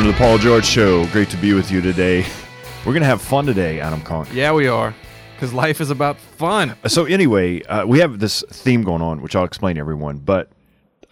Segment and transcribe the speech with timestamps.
[0.00, 1.06] Welcome to the Paul George Show.
[1.08, 2.24] Great to be with you today.
[2.86, 4.32] We're going to have fun today, Adam Conk.
[4.32, 4.94] Yeah, we are.
[5.34, 6.74] Because life is about fun.
[6.86, 10.52] So, anyway, uh, we have this theme going on, which I'll explain to everyone, but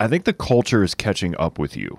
[0.01, 1.99] I think the culture is catching up with you.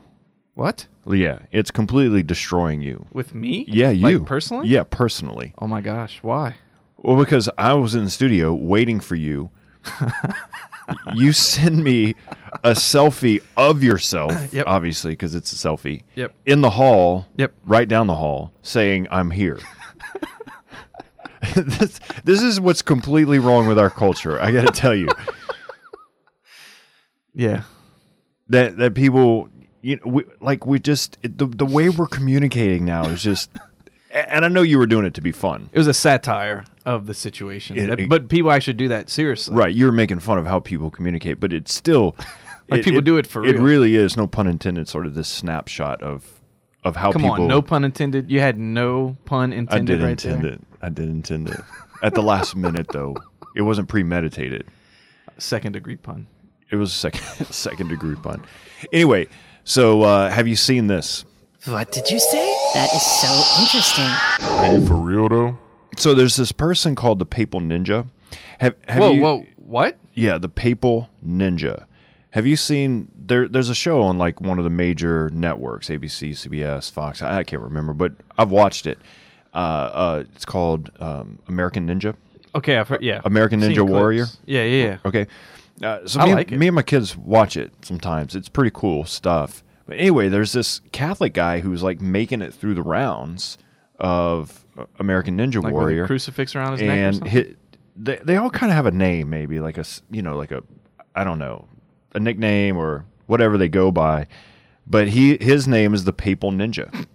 [0.56, 0.88] What?
[1.08, 3.06] Yeah, it's completely destroying you.
[3.14, 3.66] With me?
[3.68, 4.18] Yeah, you.
[4.18, 4.68] Like personally?
[4.68, 5.54] Yeah, personally.
[5.60, 6.18] Oh my gosh.
[6.24, 6.56] Why?
[6.98, 9.52] Well, because I was in the studio waiting for you.
[11.14, 12.16] you send me
[12.64, 14.66] a selfie of yourself, Yep.
[14.68, 16.04] obviously, because it's a selfie.
[16.16, 16.34] Yep.
[16.46, 17.26] In the hall.
[17.38, 17.54] Yep.
[17.66, 19.60] Right down the hall, saying I'm here.
[21.56, 24.40] this, this is what's completely wrong with our culture.
[24.42, 25.08] I got to tell you
[27.34, 27.64] Yeah.
[28.50, 29.50] that that people,
[29.82, 33.50] you know, we, like we just the the way we're communicating now is just.
[34.12, 35.70] And I know you were doing it to be fun.
[35.72, 37.78] It was a satire of the situation.
[37.78, 39.56] It- it- but people actually do that seriously.
[39.56, 42.16] Right, you're making fun of how people communicate, but it's still
[42.70, 46.02] Like people do it for It really is, no pun intended, sort of this snapshot
[46.04, 46.40] of
[46.84, 47.42] of how Come people.
[47.42, 48.32] on, no pun intended.
[48.32, 49.96] You had no pun intended.
[49.96, 50.52] I did right intend there.
[50.54, 50.62] it.
[50.82, 51.60] I did intend it.
[52.02, 53.16] At the last minute, though,
[53.56, 54.66] it wasn't premeditated.
[55.38, 56.28] Second degree pun.
[56.72, 58.46] It was a second second degree pun.
[58.94, 59.28] Anyway,
[59.64, 61.26] so uh, have you seen this?
[61.66, 62.56] What did you say?
[62.76, 64.06] That is so interesting.
[64.42, 65.58] Oh, for real though?
[65.98, 68.08] So there's this person called the Papal Ninja.
[68.60, 69.46] Have, have Whoa, you, whoa.
[69.58, 69.98] What?
[70.14, 71.86] Yeah, the Papal Ninja.
[72.32, 73.48] Have you seen there?
[73.48, 77.22] There's a show on like one of the major networks, ABC, CBS, Fox.
[77.22, 79.00] I, I can't remember, but I've watched it.
[79.54, 82.16] Uh, uh, it's called um, American Ninja.
[82.54, 83.02] Okay, I've heard.
[83.02, 83.22] Yeah.
[83.26, 83.88] American Ninja.
[83.88, 84.26] Warrior?
[84.46, 84.98] Yeah, yeah, yeah.
[85.06, 85.28] Okay.
[85.82, 88.36] Uh, so I me, like and, me and my kids watch it sometimes.
[88.36, 89.64] It's pretty cool stuff.
[89.86, 93.58] But anyway, there's this Catholic guy who's like making it through the rounds
[93.98, 96.06] of uh, American Ninja Like Warrior.
[96.06, 97.56] crucifix around his neck and
[97.96, 100.64] they, they all kind of have a name, maybe like a you know like a
[101.16, 101.68] I don't know
[102.14, 104.28] a nickname or whatever they go by.
[104.88, 107.06] But he his name is the Papal Ninja.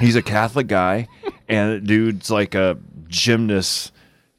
[0.00, 1.08] He's a Catholic guy,
[1.48, 3.92] and dude's like a gymnast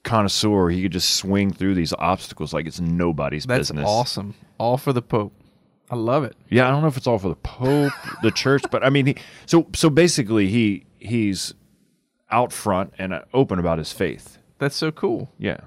[0.03, 0.69] connoisseur.
[0.69, 3.67] He could just swing through these obstacles like it's nobody's business.
[3.67, 3.89] That's business.
[3.89, 4.35] awesome.
[4.57, 5.33] All for the Pope.
[5.89, 6.35] I love it.
[6.49, 7.93] Yeah, I don't know if it's all for the Pope,
[8.23, 9.15] the church, but I mean, he,
[9.45, 11.53] so so basically, he he's
[12.31, 14.37] out front and uh, open about his faith.
[14.57, 15.29] That's so cool.
[15.37, 15.57] Yeah.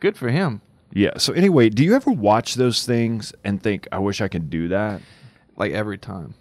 [0.00, 0.60] Good for him.
[0.92, 1.18] Yeah.
[1.18, 4.68] So anyway, do you ever watch those things and think, I wish I could do
[4.68, 5.00] that?
[5.56, 6.34] Like every time.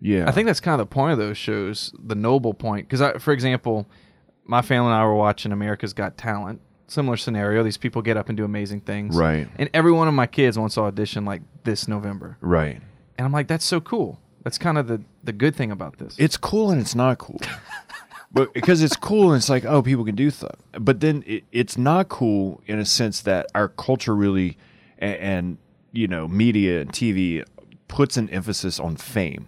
[0.00, 0.28] Yeah.
[0.28, 2.88] I think that's kind of the point of those shows, the noble point.
[2.88, 3.86] Because, for example,
[4.44, 6.60] my family and I were watching America's Got Talent.
[6.88, 7.64] Similar scenario.
[7.64, 9.16] These people get up and do amazing things.
[9.16, 9.48] Right.
[9.58, 12.36] And every one of my kids wants to audition like this November.
[12.40, 12.80] right.
[13.18, 14.20] And I'm like, that's so cool.
[14.44, 16.14] That's kind of the, the good thing about this.
[16.18, 17.40] It's cool and it's not cool.
[18.32, 20.56] but because it's cool and it's like, oh, people can do stuff.
[20.72, 24.58] But then it, it's not cool in a sense that our culture really
[24.98, 25.58] and, and
[25.92, 27.44] you know, media and TV
[27.88, 29.46] puts an emphasis on fame,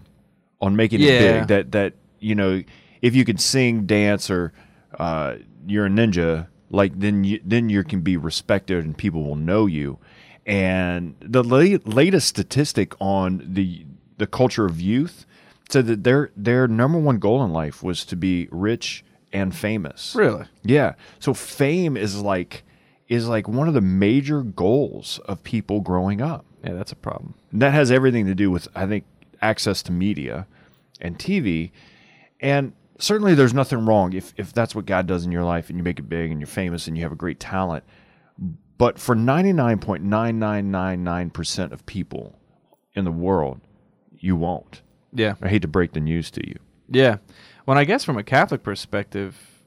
[0.60, 1.04] on making it
[1.38, 1.48] big.
[1.48, 2.62] That that you know,
[3.02, 4.52] if you can sing, dance, or
[4.98, 9.36] uh, you're a ninja, like then you then you can be respected and people will
[9.36, 9.98] know you.
[10.46, 13.84] And the la- latest statistic on the
[14.16, 15.26] the culture of youth
[15.68, 20.14] said that their their number one goal in life was to be rich and famous.
[20.14, 20.46] really?
[20.62, 20.94] Yeah.
[21.18, 22.64] So fame is like
[23.08, 26.44] is like one of the major goals of people growing up.
[26.64, 27.34] Yeah, that's a problem.
[27.52, 29.04] And that has everything to do with I think
[29.40, 30.46] access to media
[31.00, 31.70] and TV.
[32.40, 35.78] And certainly there's nothing wrong if if that's what God does in your life and
[35.78, 37.84] you make it big and you're famous and you have a great talent.
[38.78, 42.38] But for 99.9999% of people
[42.94, 43.60] in the world,
[44.16, 44.82] you won't.
[45.12, 45.34] Yeah.
[45.42, 46.56] I hate to break the news to you.
[46.90, 47.18] Yeah.
[47.66, 49.62] Well, I guess from a Catholic perspective,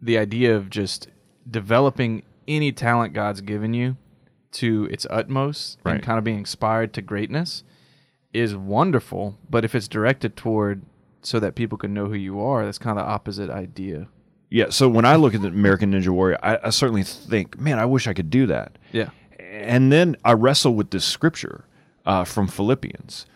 [0.00, 1.08] the idea of just
[1.48, 3.96] developing any talent God's given you
[4.52, 5.96] to its utmost Right.
[5.96, 7.62] and kind of being inspired to greatness
[8.32, 9.38] is wonderful.
[9.48, 10.82] But if it's directed toward
[11.22, 14.08] so that people can know who you are, that's kind of the opposite idea.
[14.50, 17.78] Yeah, so when I look at the American Ninja Warrior, I, I certainly think, man,
[17.78, 18.78] I wish I could do that.
[18.92, 19.10] Yeah.
[19.38, 21.64] And then I wrestle with this scripture
[22.06, 23.26] uh, from Philippians,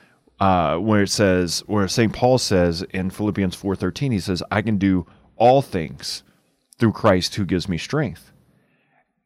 [0.42, 2.12] uh, where it says, where St.
[2.12, 5.06] Paul says in Philippians four thirteen, he says, "I can do
[5.36, 6.24] all things
[6.78, 8.32] through Christ who gives me strength."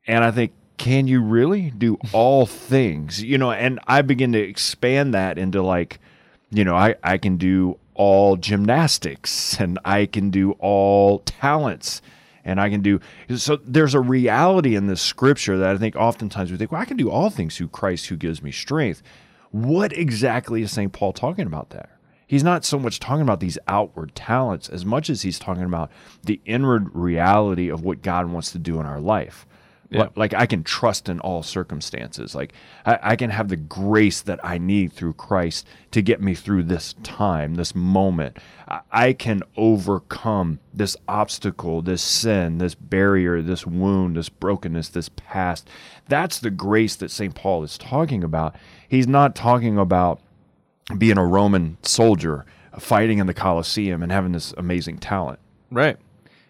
[0.06, 3.22] And I think, can you really do all things?
[3.22, 6.00] You know, and I begin to expand that into like,
[6.50, 12.02] you know, I, I can do all gymnastics and I can do all talents
[12.44, 13.00] and I can do
[13.34, 16.84] so there's a reality in this scripture that I think oftentimes we think, well, I
[16.84, 19.02] can do all things through Christ who gives me strength.
[19.56, 20.93] What exactly is St.
[20.93, 21.99] Paul talking about there?
[22.26, 25.91] He's not so much talking about these outward talents as much as he's talking about
[26.25, 29.47] the inward reality of what God wants to do in our life.
[29.88, 30.08] Yeah.
[30.14, 32.35] Like I can trust in all circumstances.
[32.35, 32.53] Like
[32.85, 36.64] I, I can have the grace that I need through Christ to get me through
[36.64, 38.38] this time, this moment.
[38.69, 45.09] I, I can overcome this obstacle, this sin, this barrier, this wound, this brokenness, this
[45.09, 45.67] past.
[46.09, 47.35] That's the grace that St.
[47.35, 48.56] Paul is talking about.
[48.88, 50.21] He's not talking about
[50.97, 52.44] being a Roman soldier
[52.79, 55.38] fighting in the Colosseum and having this amazing talent.
[55.71, 55.97] Right.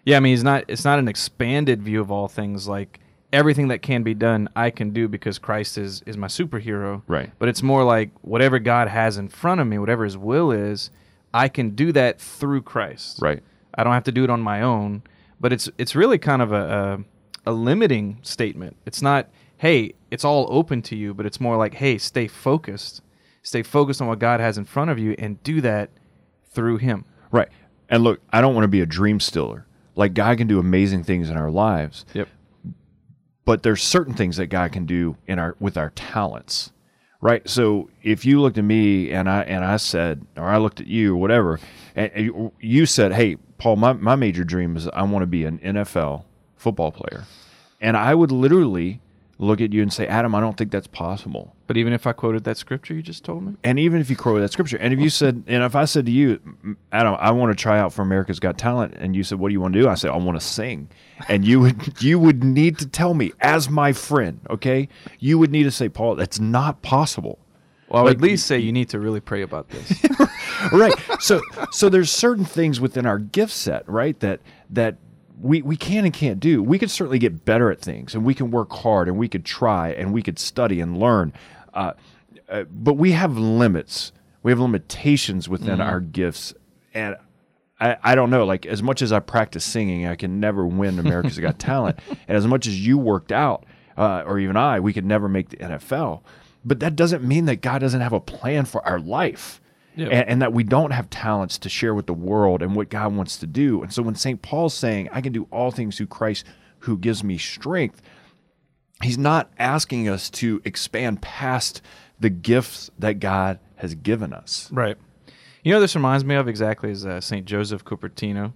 [0.05, 2.99] Yeah, I mean, it's not it's not an expanded view of all things like
[3.33, 7.01] everything that can be done I can do because Christ is is my superhero.
[7.07, 7.31] Right.
[7.39, 10.91] But it's more like whatever God has in front of me, whatever his will is,
[11.33, 13.19] I can do that through Christ.
[13.21, 13.43] Right.
[13.75, 15.03] I don't have to do it on my own,
[15.39, 17.03] but it's it's really kind of a
[17.45, 18.77] a, a limiting statement.
[18.85, 23.01] It's not hey, it's all open to you, but it's more like hey, stay focused.
[23.43, 25.89] Stay focused on what God has in front of you and do that
[26.51, 27.05] through him.
[27.31, 27.47] Right.
[27.89, 29.65] And look, I don't want to be a dream stiller.
[29.95, 32.27] Like God can do amazing things in our lives, Yep.
[33.45, 36.71] but there's certain things that God can do in our with our talents.
[37.19, 37.47] Right?
[37.49, 40.87] So if you looked at me and I and I said or I looked at
[40.87, 41.59] you or whatever
[41.95, 45.57] and you said, "Hey, Paul, my my major dream is I want to be an
[45.59, 46.25] NFL
[46.57, 47.23] football player."
[47.81, 49.01] And I would literally
[49.39, 52.13] look at you and say, "Adam, I don't think that's possible." But even if I
[52.13, 54.93] quoted that scripture you just told me, and even if you quoted that scripture, and
[54.93, 56.39] if you said, and if I said to you,
[56.91, 59.53] Adam, I want to try out for America's Got Talent, and you said, what do
[59.53, 59.89] you want to do?
[59.89, 60.89] I said, I want to sing,
[61.27, 64.89] and you would you would need to tell me as my friend, okay?
[65.19, 67.39] You would need to say, Paul, that's not possible,
[67.89, 70.03] well, I would Like, at least say you need to really pray about this.
[70.71, 70.93] right?
[71.19, 71.41] So
[71.71, 74.19] so there's certain things within our gift set, right?
[74.19, 74.95] That that
[75.39, 76.63] we, we can and can't do.
[76.63, 79.45] We could certainly get better at things, and we can work hard, and we could
[79.45, 81.33] try, and we could study and learn.
[81.73, 81.93] Uh,
[82.49, 84.11] uh, but we have limits.
[84.43, 86.53] We have limitations within our gifts,
[86.93, 87.17] and
[87.79, 88.45] I, I don't know.
[88.45, 92.37] Like as much as I practice singing, I can never win America's Got Talent, and
[92.37, 93.65] as much as you worked out,
[93.97, 96.21] uh, or even I, we could never make the NFL.
[96.63, 99.61] But that doesn't mean that God doesn't have a plan for our life
[99.97, 100.07] Yeah.
[100.07, 103.15] and, and that we don't have talents to share with the world and what God
[103.15, 103.81] wants to do.
[103.83, 104.41] And so when St.
[104.41, 106.45] Paul's saying, I can do all things through Christ
[106.79, 108.01] who gives me strength,
[109.01, 111.81] he's not asking us to expand past
[112.19, 114.69] the gifts that God has given us.
[114.71, 114.97] Right.
[115.63, 117.45] You know, this reminds me of exactly as uh, St.
[117.45, 118.53] Joseph Cupertino.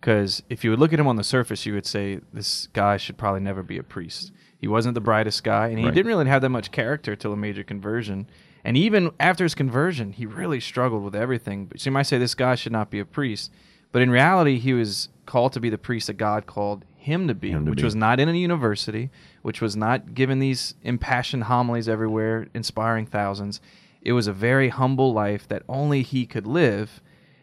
[0.00, 2.96] Because if you would look at him on the surface, you would say this guy
[2.96, 4.32] should probably never be a priest.
[4.58, 5.92] He wasn't the brightest guy, and he Right.
[5.94, 8.26] didn't really have that much character till a major conversion.
[8.64, 11.66] And even after his conversion, he really struggled with everything.
[11.66, 13.50] But so you might say this guy should not be a priest.
[13.92, 17.34] But in reality, he was called to be the priest that God called him to
[17.34, 17.84] be, Him to which be.
[17.84, 19.10] was not in a university,
[19.42, 23.60] which was not given these impassioned homilies everywhere, inspiring thousands.
[24.02, 27.00] It was a very humble life that only he could live.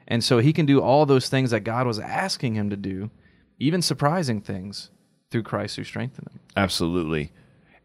[0.07, 3.09] And so he can do all those things that God was asking him to do,
[3.59, 4.91] even surprising things,
[5.31, 6.39] through Christ who strengthened him.
[6.55, 7.31] Absolutely.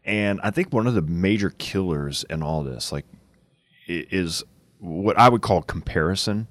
[0.05, 3.05] And I think one of the major killers in all this, like,
[3.87, 4.43] is
[4.79, 6.47] what I would call comparison.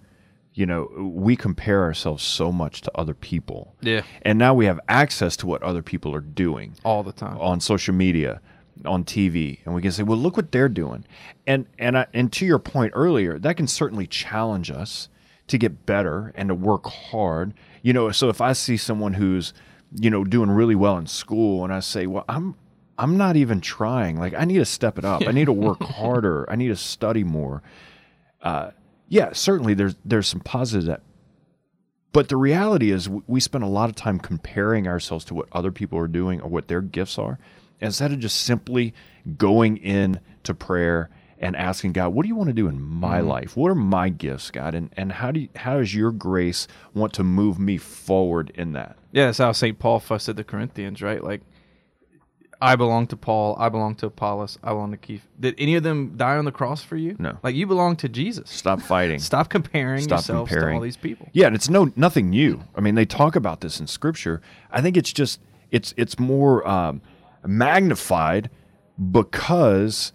[0.55, 3.75] You know, we compare ourselves so much to other people.
[3.81, 4.03] Yeah.
[4.23, 6.75] And now we have access to what other people are doing.
[6.85, 7.39] All the time.
[7.39, 8.41] on social media,
[8.85, 11.05] on TV, and we can say, "Well, look what they're doing."
[11.47, 15.09] And and I, and to your point earlier, that can certainly challenge us
[15.49, 17.55] to get better and to work hard.
[17.83, 19.55] You know, so if I see someone who's
[19.95, 22.57] you know doing really well in school, and I say, "Well, I'm
[23.03, 24.19] I'm not even trying.
[24.19, 25.27] Like, I need to step it up.
[25.27, 26.49] I need to work harder.
[26.51, 27.63] I need to study more."
[28.41, 28.71] Uh,
[29.09, 31.03] yeah, certainly there's there's some positive that
[32.13, 35.73] but the reality is, we spend a lot of time comparing ourselves to what other
[35.73, 37.39] people are doing or what their gifts are,
[37.81, 38.93] instead of just simply
[39.39, 43.21] going in to prayer and asking God, "What do you want to do in my
[43.21, 43.57] life?
[43.57, 44.75] What are my gifts, God?
[44.75, 48.73] And and how do you, how does Your grace want to move me forward in
[48.75, 49.79] that?" Yeah, that's how St.
[49.79, 51.25] Paul fussed at the Corinthians, right?
[51.25, 51.41] Like,
[52.63, 55.27] I belong to Paul, I belong to Apollos, I belong to Cephas.
[55.41, 57.17] Did any of them die on the cross for you?
[57.19, 57.37] No.
[57.43, 58.49] Like, you belong to Jesus.
[58.51, 59.19] Stop fighting.
[59.33, 60.77] Stop comparing Stop yourselves to comparing.
[60.77, 61.29] all these people.
[61.33, 62.63] Yeah, and it's no nothing new.
[62.77, 64.41] I mean, they talk about this in Scripture.
[64.71, 65.41] I think it's just
[65.73, 67.03] it's it's more um,
[67.45, 68.49] magnified
[69.11, 70.13] because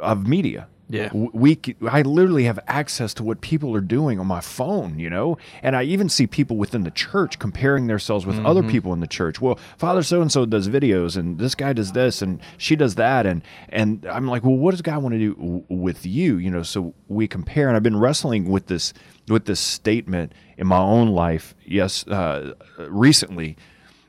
[0.00, 0.68] of media.
[0.90, 1.10] Yeah.
[1.12, 5.36] We I literally have access to what people are doing on my phone, you know,
[5.62, 9.06] and I even see people within the church comparing themselves with other people in the
[9.06, 9.38] church.
[9.38, 12.94] Well, Father so and so does videos, and this guy does this, and she does
[12.94, 16.38] that, and and I'm like, well, what does God want to do w- with you,
[16.38, 16.62] you know?
[16.62, 18.94] So we compare, and I've been wrestling with this
[19.28, 21.54] with this statement in my own life.
[21.66, 23.58] Yes, uh, recently,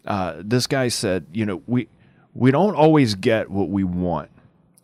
[0.06, 1.90] uh, this guy said, you know, we
[2.34, 4.30] we don't always get what we want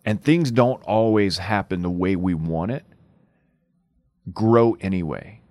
[0.05, 2.85] and things don't always happen the way we want it,
[4.31, 5.41] grow anyway.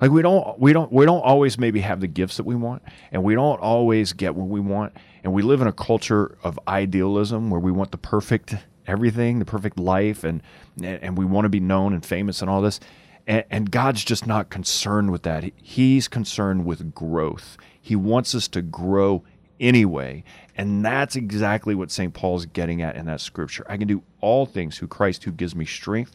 [0.00, 2.82] Like we don't we don't we don't always maybe have the gifts that we want
[3.12, 4.92] and we don't always get what we want
[5.24, 8.56] and we live in a culture of idealism where we want the perfect
[8.86, 10.42] everything, the perfect life and
[10.82, 12.78] and we want to be known and famous and all this.
[13.26, 15.44] And, and God's just not concerned with that.
[15.56, 17.56] He's concerned with growth.
[17.80, 19.24] He wants us to grow
[19.60, 20.24] anyway.
[20.56, 22.14] And that's exactly what St.
[22.14, 23.66] Paul's getting at in that scripture.
[23.68, 26.12] I can do all things through Christ who gives me strength.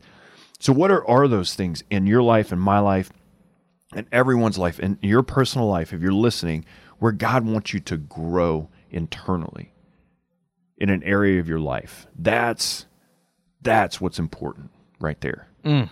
[0.59, 3.11] So, what are, are those things in your life in my life
[3.95, 6.65] in everyone's life, in your personal life, if you're listening,
[6.99, 9.73] where God wants you to grow internally
[10.77, 12.07] in an area of your life.
[12.17, 12.85] That's
[13.61, 15.47] that's what's important right there.
[15.63, 15.89] Mm.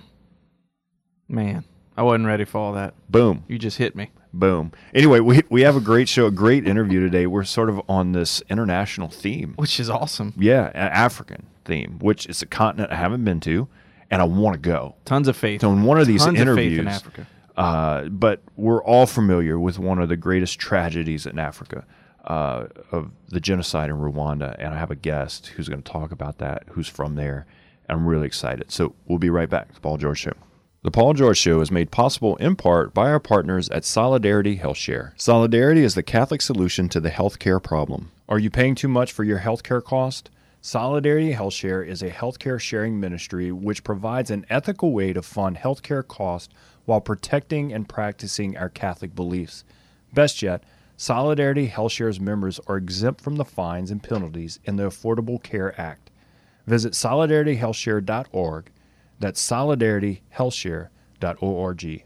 [1.28, 1.64] Man,
[1.96, 2.96] I wasn't ready for all that.
[3.10, 3.44] Boom.
[3.48, 4.12] You just hit me.
[4.32, 4.72] Boom.
[4.94, 7.26] Anyway, we we have a great show, a great interview today.
[7.26, 9.54] We're sort of on this international theme.
[9.56, 10.34] Which is awesome.
[10.38, 13.68] Yeah, an African theme, which is a continent I haven't been to
[14.12, 14.96] and I want to go.
[15.06, 15.62] Tons of faith.
[15.62, 17.28] So in one of these Tons interviews, of faith in Africa.
[17.56, 21.86] Uh, but we're all familiar with one of the greatest tragedies in Africa
[22.26, 24.56] uh, of the genocide in Rwanda.
[24.58, 27.46] And I have a guest who's going to talk about that, who's from there.
[27.88, 28.72] I'm really excited.
[28.72, 29.74] So we'll be right back.
[29.74, 30.34] The Paul George Show.
[30.82, 35.12] The Paul George Show is made possible in part by our partners at Solidarity HealthShare.
[35.20, 38.12] Solidarity is the Catholic solution to the healthcare problem.
[38.30, 40.30] Are you paying too much for your healthcare cost?
[40.62, 46.08] Solidarity HealthShare is a healthcare sharing ministry which provides an ethical way to fund healthcare
[46.08, 46.54] costs
[46.86, 49.66] while protecting and practicing our Catholic beliefs.
[50.14, 50.64] Best yet,
[50.96, 56.10] Solidarity HealthShare's members are exempt from the fines and penalties in the Affordable Care Act.
[56.66, 58.72] Visit solidarityhealthshare.org.
[59.20, 62.04] That's solidarityhealthshare.org.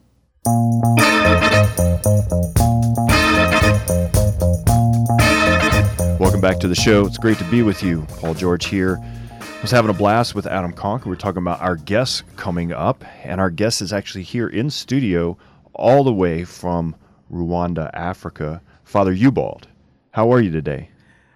[6.20, 7.06] Welcome back to the show.
[7.06, 8.02] It's great to be with you.
[8.18, 9.00] Paul George here.
[9.40, 11.06] I was having a blast with Adam Conk.
[11.06, 14.70] We were talking about our guests coming up, and our guest is actually here in
[14.70, 15.38] studio
[15.74, 16.96] all the way from
[17.32, 18.62] Rwanda, Africa.
[18.84, 19.64] Father Ubald,
[20.12, 20.90] how are you today?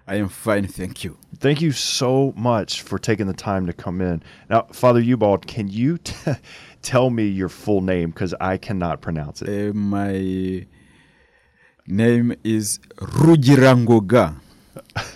[0.10, 1.18] I am fine, thank you.
[1.38, 4.24] Thank you so much for taking the time to come in.
[4.50, 6.32] Now, Father Ubald, can you t-
[6.82, 9.50] tell me your full name because I cannot pronounce it?
[9.50, 10.66] Uh, my
[11.88, 14.36] name is Rugirangoga.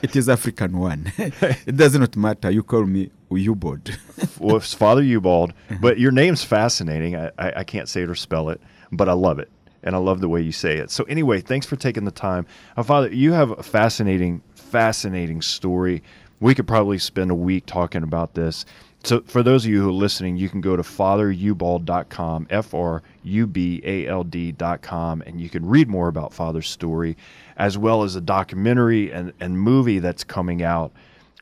[0.02, 1.12] It is African one.
[1.18, 2.52] it does not matter.
[2.52, 3.96] You call me Uyubod.
[4.40, 7.16] well, it's Father Ubald, but your name's fascinating.
[7.16, 8.60] I, I, I can't say it or spell it,
[8.92, 9.50] but I love it.
[9.84, 10.92] And I love the way you say it.
[10.92, 12.46] So, anyway, thanks for taking the time.
[12.78, 14.42] Uh, Father, you have a fascinating,
[14.72, 16.02] fascinating story.
[16.40, 18.66] We could probably spend a week talking about this.
[19.04, 23.02] So, for those of you who are listening, you can go to fatherubald.com, F R
[23.24, 27.18] U B A L D.com, and you can read more about Father's story,
[27.58, 30.92] as well as a documentary and, and movie that's coming out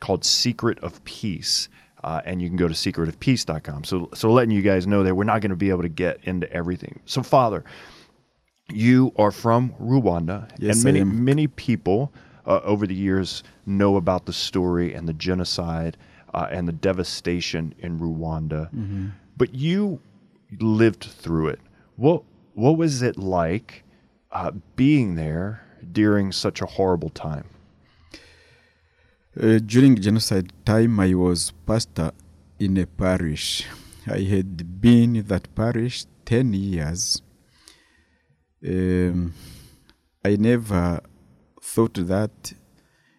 [0.00, 1.68] called Secret of Peace.
[2.02, 3.84] Uh, and you can go to secretofpeace.com.
[3.84, 6.18] So, so letting you guys know that we're not going to be able to get
[6.22, 7.00] into everything.
[7.04, 7.62] So, Father,
[8.72, 12.10] you are from Rwanda, Yes, and many many people
[12.46, 15.96] uh, over the years know about the story and the genocide
[16.34, 18.72] uh, and the devastation in Rwanda.
[18.72, 19.08] Mm-hmm.
[19.36, 20.00] But you
[20.60, 21.60] lived through it.
[21.96, 22.22] What
[22.54, 23.84] what was it like
[24.32, 27.46] uh, being there during such a horrible time?
[29.40, 32.10] Uh, during genocide time, I was pastor
[32.58, 33.64] in a parish.
[34.06, 37.22] I had been in that parish 10 years.
[38.66, 39.32] Um,
[40.24, 41.00] I never
[41.60, 42.52] thought that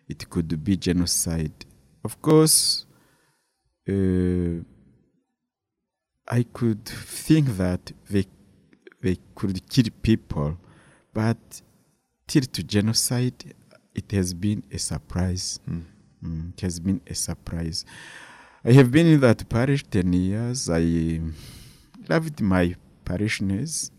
[0.08, 1.66] it could be genocide.
[2.04, 2.86] Of course,
[3.88, 4.64] uh,
[6.28, 8.26] I could think that they,
[9.02, 10.58] they could kill people,
[11.14, 11.62] but
[12.28, 13.54] till to genocide,
[13.94, 15.60] it has been a surprise.
[15.70, 17.86] Mm, it has been a surprise.
[18.64, 20.70] I have been in that parish 10 years.
[20.70, 21.20] I
[22.08, 23.92] loved my parishioners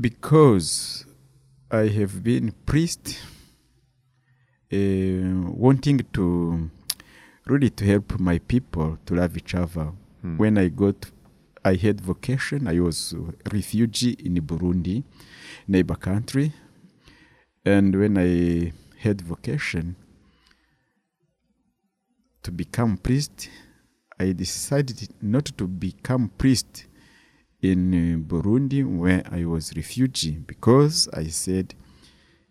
[0.00, 1.04] because
[1.74, 3.18] I have been priest,
[4.70, 6.70] uh, wanting to
[7.46, 9.90] really to help my people to love each other.
[10.36, 11.10] When I got,
[11.64, 12.68] I had vocation.
[12.68, 15.02] I was a refugee in Burundi,
[15.66, 16.52] neighbor country,
[17.64, 19.96] and when I had vocation
[22.42, 23.48] to become priest,
[24.20, 26.84] I decided not to become priest
[27.62, 31.74] in uh, Burundi where I was refugee because I said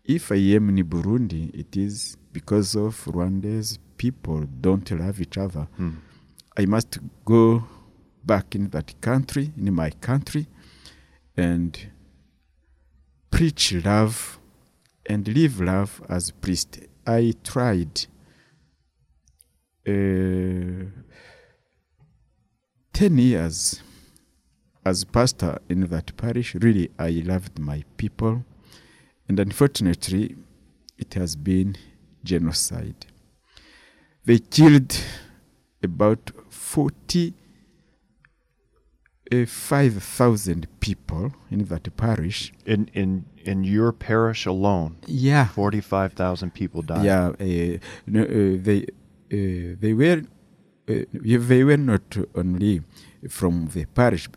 [0.06, 5.68] if I am in Burundi it is because of Rwanda's people don't love each other.
[6.58, 7.66] I must go
[8.24, 10.48] back in that country, in my country,
[11.36, 11.78] and
[13.30, 14.40] preach love
[15.06, 16.80] and live love as priest.
[17.06, 18.08] I tried
[19.88, 20.86] uh,
[22.94, 23.82] 10 years
[24.86, 28.44] as pastor in that parish, really, I loved my people.
[29.28, 30.36] And unfortunately,
[30.98, 31.76] it has been
[32.24, 33.06] genocide.
[34.26, 34.96] They killed
[35.84, 37.34] about 40
[39.34, 42.52] uh, 5,000 people in that parish.
[42.66, 45.48] In in in your parish alone, Yeah.
[45.48, 47.06] forty five thousand people died.
[47.06, 48.86] Yeah, uh, no, uh, they
[49.32, 50.24] uh, they were
[50.90, 52.82] uh, they were not only
[53.30, 54.28] from the parish.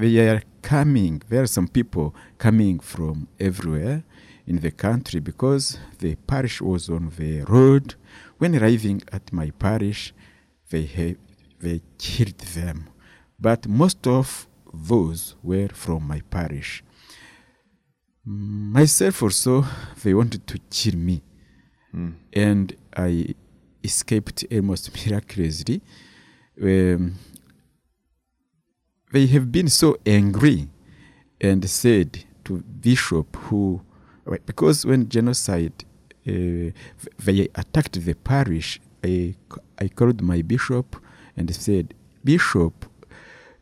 [0.00, 1.22] They are coming.
[1.28, 4.02] There are some people coming from everywhere
[4.46, 7.94] in the country because the parish was on the road.
[8.38, 10.14] When arriving at my parish,
[10.70, 11.18] they ha-
[11.60, 12.88] they killed them,
[13.38, 16.82] but most of those were from my parish.
[18.24, 19.64] Myself also,
[20.02, 21.22] they wanted to kill me
[21.92, 22.10] Hmm.
[22.32, 23.34] and I
[23.82, 25.82] escaped almost miraculously.
[26.62, 27.16] Um,
[29.12, 30.68] they have been so angry
[31.40, 33.80] and said to bishop who,
[34.46, 35.84] because when genocide,
[36.26, 36.70] uh,
[37.18, 39.34] they attacked the parish, I,
[39.78, 40.96] I called my bishop
[41.36, 42.86] and said, Bishop,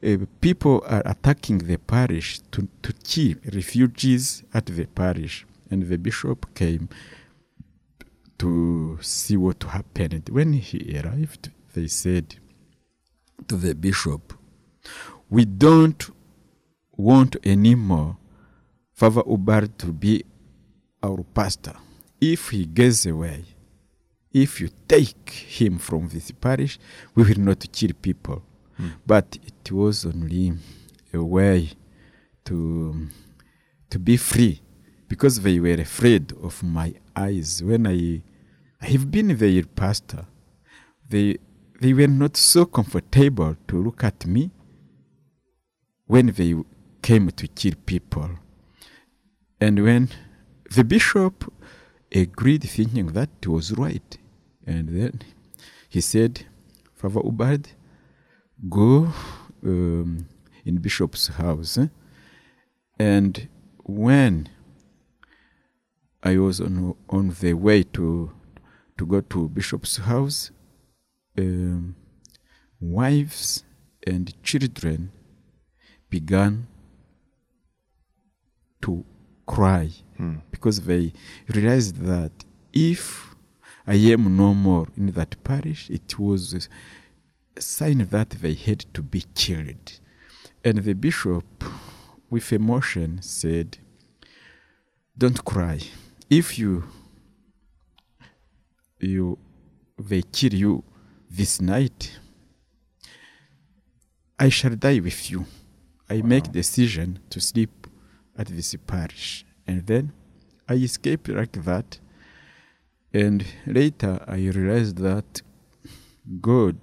[0.04, 5.46] uh, people are attacking the parish to, to kill refugees at the parish.
[5.70, 6.88] And the bishop came
[8.38, 10.28] to see what happened.
[10.30, 12.36] When he arrived, they said
[13.46, 14.32] to the bishop,
[15.30, 16.10] We don't
[16.96, 18.16] want anymore
[18.92, 20.24] Father Ubald to be
[21.02, 21.74] our pastor.
[22.20, 23.44] If he goes away,
[24.32, 26.78] if you take him from this parish,
[27.14, 28.42] we will not kill people.
[28.76, 28.88] Hmm.
[29.06, 30.54] But it was only
[31.14, 31.70] a way
[32.46, 33.08] to,
[33.90, 34.62] to be free
[35.06, 38.22] because they were afraid of my eyes when I,
[38.82, 40.26] I have been their pastor.
[41.08, 41.36] They,
[41.80, 44.50] they were not so comfortable to look at me
[46.08, 46.54] when they
[47.02, 48.30] came to kill people.
[49.60, 50.08] And when
[50.74, 51.52] the bishop
[52.12, 54.18] agreed, thinking that it was right,
[54.66, 55.22] and then
[55.88, 56.46] he said,
[56.94, 57.66] Father Ubald,
[58.68, 59.12] go
[59.64, 60.26] um,
[60.64, 61.78] in bishop's house.
[62.98, 63.48] And
[63.84, 64.48] when
[66.22, 68.32] I was on on the way to
[68.96, 70.50] to go to bishop's house,
[71.38, 71.94] um,
[72.80, 73.64] wives
[74.06, 75.12] and children
[76.10, 76.66] began
[78.82, 79.04] to
[79.46, 80.36] cry hmm.
[80.50, 81.12] because they
[81.48, 82.32] realized that
[82.72, 83.34] if
[83.86, 86.68] I am no more in that parish, it was
[87.56, 90.00] a sign that they had to be killed.
[90.64, 91.64] And the bishop,
[92.28, 93.78] with emotion, said,
[95.16, 95.80] Don't cry.
[96.28, 96.84] If you
[99.00, 99.38] you
[99.98, 100.84] they kill you
[101.30, 102.18] this night,
[104.38, 105.46] I shall die with you.
[106.10, 107.86] I make decision to sleep
[108.36, 109.44] at this parish.
[109.66, 110.12] And then
[110.68, 112.00] I escaped like that.
[113.12, 115.42] And later I realized that
[116.40, 116.76] God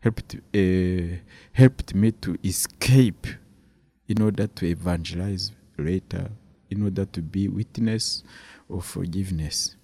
[0.00, 1.18] helped uh,
[1.52, 3.26] helped me to escape
[4.08, 6.30] in order to evangelize later,
[6.70, 8.22] in order to be witness
[8.70, 9.76] of forgiveness.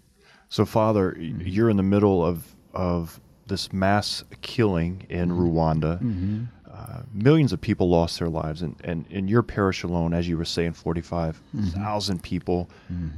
[0.48, 1.40] So, Father, y- mm-hmm.
[1.46, 5.40] you're in the middle of of this mass killing in mm-hmm.
[5.40, 6.03] Rwanda.
[6.03, 6.44] Mm-hmm.
[6.73, 10.39] Uh, millions of people lost their lives, and, and in your parish alone, as you
[10.39, 12.71] were saying, 45,000 people.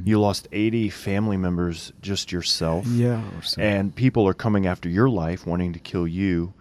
[0.05, 2.85] You lost 80 family members just yourself.
[2.87, 3.63] Yeah, so.
[3.63, 6.53] And people are coming after your life, wanting to kill you.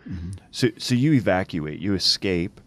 [0.51, 2.61] So, so you evacuate, you escape.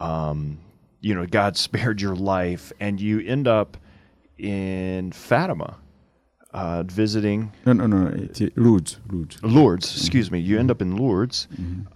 [0.00, 0.58] Um,
[1.00, 3.76] you know, God spared your life, and you end up
[4.38, 5.76] in Fatima,
[6.52, 8.06] uh, visiting No, no, no.
[8.08, 9.42] It, Lourdes, Lourdes.
[9.42, 9.96] Lourdes.
[9.96, 10.38] Excuse me.
[10.40, 11.46] You end up in Lourdes.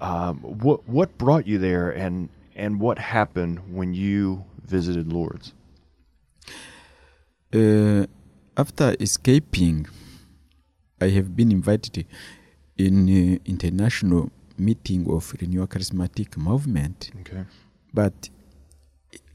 [0.00, 5.52] Um, what what brought you there, and and what happened when you visited Lourdes?
[7.54, 8.06] Uh,
[8.56, 9.86] after escaping,
[11.00, 12.06] I have been invited
[12.76, 17.44] in uh, international meeting of Renewal Charismatic Movement, Okay.
[17.92, 18.28] but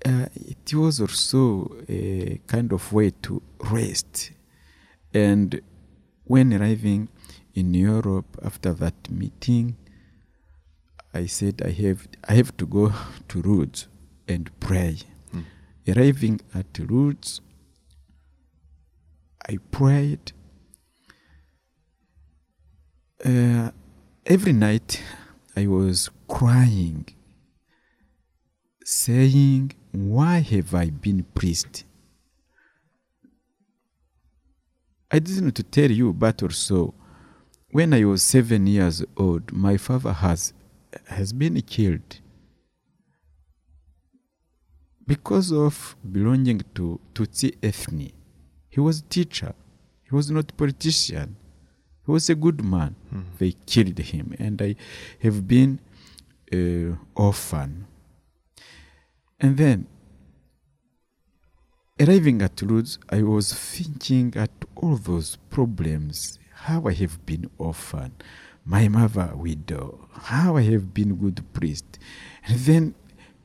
[0.05, 4.31] uh, it was also a kind of way to rest.
[5.13, 5.61] And
[6.25, 7.09] when arriving
[7.53, 9.77] in Europe after that meeting,
[11.13, 12.93] I said I have I have to go
[13.29, 13.87] to Lourdes
[14.27, 14.97] and pray.
[15.87, 17.39] Arriving at Lourdes,
[19.47, 20.33] I prayed.
[23.23, 23.71] Uh,
[24.25, 25.01] every night
[25.55, 27.07] I was crying,
[28.83, 31.85] saying, Why have I been priest?
[35.11, 36.93] I didn't to tell you, but also,
[37.71, 40.53] when I was seven years old, my father has
[41.07, 42.21] has been killed.
[45.07, 48.13] because of belonging to Tutsi ethnic.
[48.69, 49.53] He was a teacher.
[50.03, 51.37] He was not a politician.
[52.05, 52.95] He was a good man.
[53.39, 54.75] They killed him, and I
[55.19, 55.79] have been
[56.53, 57.87] uh, orphan.
[59.39, 59.87] And then,
[61.99, 66.39] arriving at Lourdes, I was thinking at all those problems.
[66.53, 68.13] How I have been orphan,
[68.65, 70.07] my mother widow.
[70.13, 71.99] How I have been good priest,
[72.45, 72.95] and then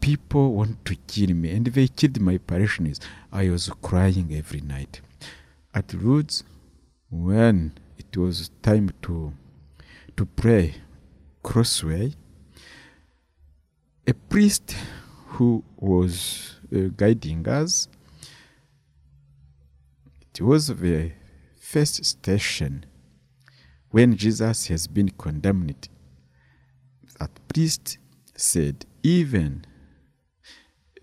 [0.01, 3.01] people want to kill me, and they killed my parishioners.
[3.31, 5.01] I was crying every night.
[5.75, 6.45] At Lourdes,
[7.11, 9.33] when it was time to
[10.17, 10.75] to pray
[11.43, 12.15] crossway,
[14.07, 14.77] a priest
[15.27, 17.89] who was uh, guiding us.
[20.43, 21.13] It was the
[21.61, 22.85] first station
[23.93, 25.89] when Jesus has been condemned.
[27.21, 27.99] That priest
[28.35, 29.65] said, even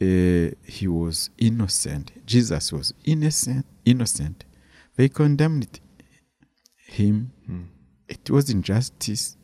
[0.01, 4.43] uh, he was innocent, Jesus was innocent, innocent.
[4.97, 5.79] They condemned
[6.87, 7.31] him.
[8.09, 9.37] It was injustice,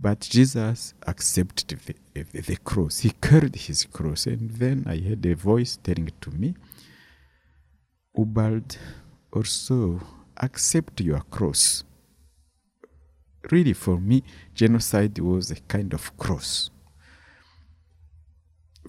[0.00, 1.80] but Jesus accepted
[2.14, 3.00] the, the, the cross.
[3.00, 4.26] He carried his cross.
[4.26, 6.54] And then I heard a voice telling to me,
[8.16, 8.78] Ubald,
[9.36, 10.00] also
[10.38, 11.84] accept your cross.
[13.50, 14.22] Really, for me,
[14.54, 16.70] genocide was a kind of cross.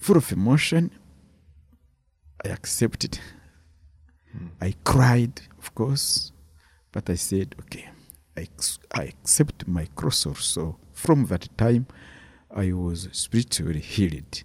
[0.00, 0.90] Full of emotion,
[2.44, 3.18] I accepted.
[4.60, 6.32] I cried, of course,
[6.92, 7.88] but I said, okay,
[8.36, 8.48] I,
[8.92, 10.78] I accept my cross also.
[10.92, 11.86] From that time,
[12.50, 14.42] I was spiritually healed.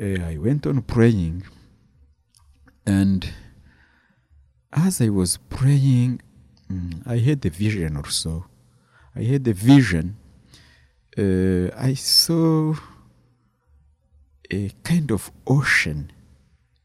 [0.00, 1.44] Uh, I went on praying,
[2.86, 3.32] and
[4.72, 6.20] as I was praying,
[6.70, 8.46] mm, I had a vision or so.
[9.14, 10.16] I had a vision.
[11.16, 12.74] Uh, I saw
[14.50, 16.10] a kind of ocean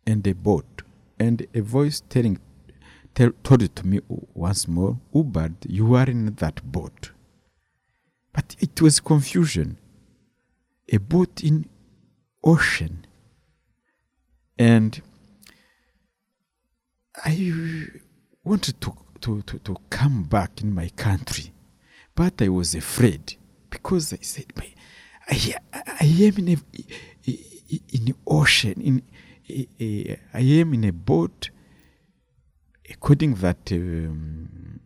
[0.05, 0.83] and a boat,
[1.19, 2.39] and a voice telling,
[3.15, 3.99] tell, told it to me
[4.33, 7.11] once more, Ubald, you are in that boat.
[8.33, 9.77] But it was confusion.
[10.91, 11.67] A boat in
[12.43, 13.05] ocean.
[14.57, 15.01] And
[17.25, 17.85] I
[18.43, 21.51] wanted to, to, to, to come back in my country,
[22.15, 23.35] but I was afraid
[23.69, 24.73] because I said, "My-
[25.29, 26.57] I, I am in a
[27.93, 28.81] in the ocean.
[28.81, 29.01] In
[30.33, 31.49] I am in a boat.
[32.89, 34.79] According that um,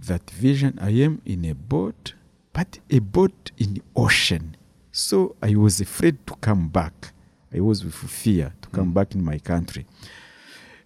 [0.00, 2.14] that vision, I am in a boat,
[2.54, 4.56] but a boat in the ocean.
[4.92, 7.12] So I was afraid to come back.
[7.54, 9.84] I was with fear to come back in my country.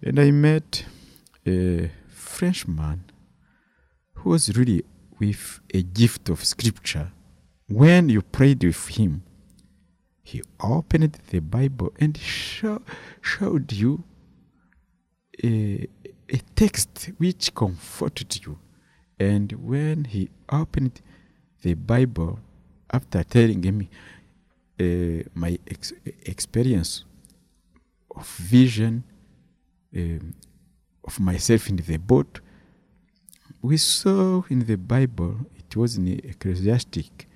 [0.01, 0.85] And I met
[1.45, 3.03] a Frenchman
[4.13, 4.83] who was really
[5.19, 7.11] with a gift of scripture.
[7.67, 9.23] When you prayed with him,
[10.21, 12.81] he opened the Bible and show,
[13.21, 14.03] showed you
[15.43, 15.87] a,
[16.29, 18.59] a text which comforted you.
[19.19, 21.01] And when he opened
[21.63, 22.39] the Bible,
[22.91, 23.89] after telling me
[24.79, 27.03] uh, my ex- experience
[28.15, 29.03] of vision
[29.95, 30.33] um,
[31.03, 32.41] of myself in the boat,
[33.61, 37.27] we saw in the Bible, it was in Ecclesiastic,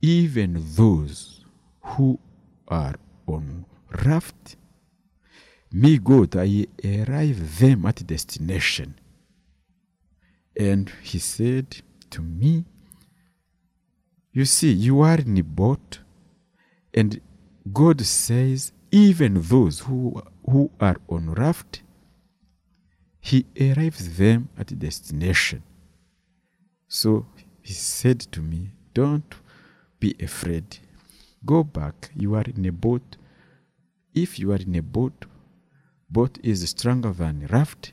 [0.00, 1.44] even those
[1.82, 2.18] who
[2.68, 2.94] are
[3.26, 3.64] on
[4.04, 4.56] raft,
[5.72, 8.94] me God, I arrive them at destination.
[10.56, 12.64] And he said to me,
[14.32, 16.00] You see, you are in a boat,
[16.92, 17.20] and
[17.72, 21.82] God says, even those who, who are on raft,
[23.20, 25.64] he arrives them at destination.
[26.86, 27.26] So
[27.60, 29.34] he said to me, Don't
[29.98, 30.78] be afraid.
[31.44, 32.10] Go back.
[32.14, 33.16] You are in a boat.
[34.14, 35.24] If you are in a boat,
[36.08, 37.92] boat is stronger than raft.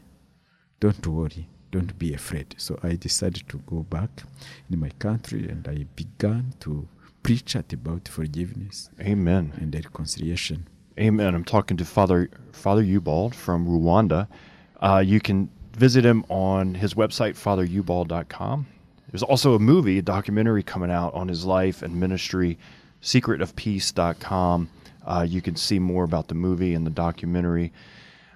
[0.80, 1.50] Don't worry.
[1.72, 2.54] Don't be afraid.
[2.60, 4.22] So I decided to go back
[4.70, 6.88] in my country and I began to
[7.24, 9.54] preach at about forgiveness Amen.
[9.60, 10.68] and reconciliation.
[11.02, 11.34] Amen.
[11.34, 14.28] I'm talking to Father Father Ubald from Rwanda.
[14.80, 18.68] Uh, you can visit him on his website, fatherubald.com.
[19.10, 22.60] There's also a movie, a documentary coming out on his life and ministry,
[23.02, 24.70] secretofpeace.com.
[25.04, 27.74] Uh, you can see more about the movie and the documentary.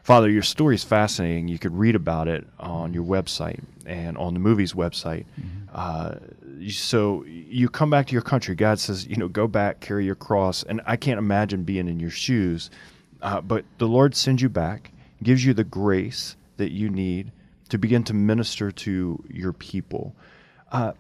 [0.02, 1.48] Father, your story is fascinating.
[1.48, 5.26] You could read about it on your website and on the movie's website.
[5.72, 6.16] Uh,
[6.70, 8.56] so you come back to your country.
[8.56, 10.64] God says, you know, go back, carry your cross.
[10.64, 12.70] And I can't imagine being in your shoes.
[13.22, 14.92] Uh, but the Lord sends you back,
[15.24, 17.32] gives you the grace that you need
[17.70, 20.16] to begin to minister to your people.
[20.72, 20.94] Uh,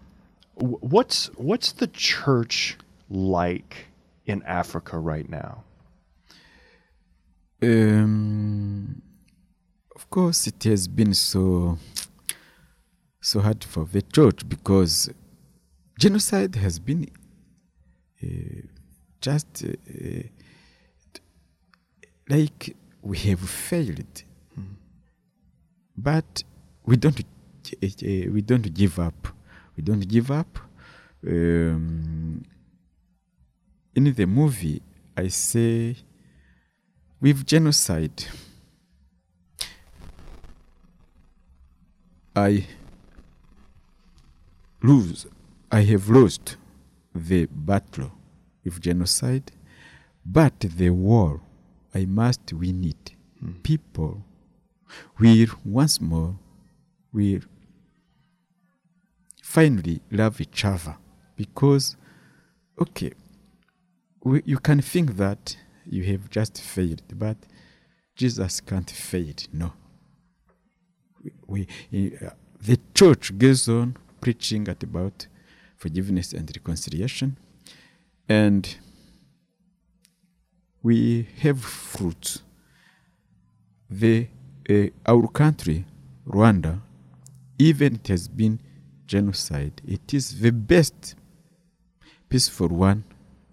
[0.55, 2.77] what's what's the church
[3.09, 3.87] like
[4.25, 5.63] in Africa right now?
[7.61, 9.01] Um,
[9.95, 11.77] of course, it has been so
[13.21, 15.09] so hard for the church because
[15.97, 17.09] genocide has been
[18.23, 18.27] uh,
[19.21, 20.23] just uh,
[22.29, 24.23] like we have failed,
[25.97, 26.43] but
[26.85, 29.27] we don't uh, we don't give up.
[29.77, 30.59] We don't give up.
[31.27, 32.43] Um,
[33.95, 34.81] in the movie,
[35.17, 35.95] I say
[37.21, 38.25] with genocide,
[42.35, 42.67] I
[44.83, 45.25] lose,
[45.71, 46.57] I have lost
[47.13, 48.11] the battle
[48.65, 49.51] of genocide,
[50.25, 51.41] but the war,
[51.93, 53.11] I must win it.
[53.63, 54.23] People
[55.19, 56.35] will once more
[57.11, 57.41] will
[59.41, 60.97] finally love each other
[61.35, 61.95] because,
[62.79, 63.13] okay,
[64.23, 67.37] we, you can think that you have just failed, but
[68.15, 69.35] Jesus can't fail.
[69.53, 69.73] No.
[71.47, 72.29] We uh,
[72.61, 75.27] the church goes on preaching at about
[75.77, 77.37] forgiveness and reconciliation,
[78.27, 78.77] and
[80.81, 82.41] we have fruits.
[83.89, 84.27] The
[84.69, 85.85] uh, our country,
[86.27, 86.79] Rwanda,
[87.59, 88.59] even it has been
[89.05, 91.15] genocide, it is the best
[92.29, 93.03] peaceful one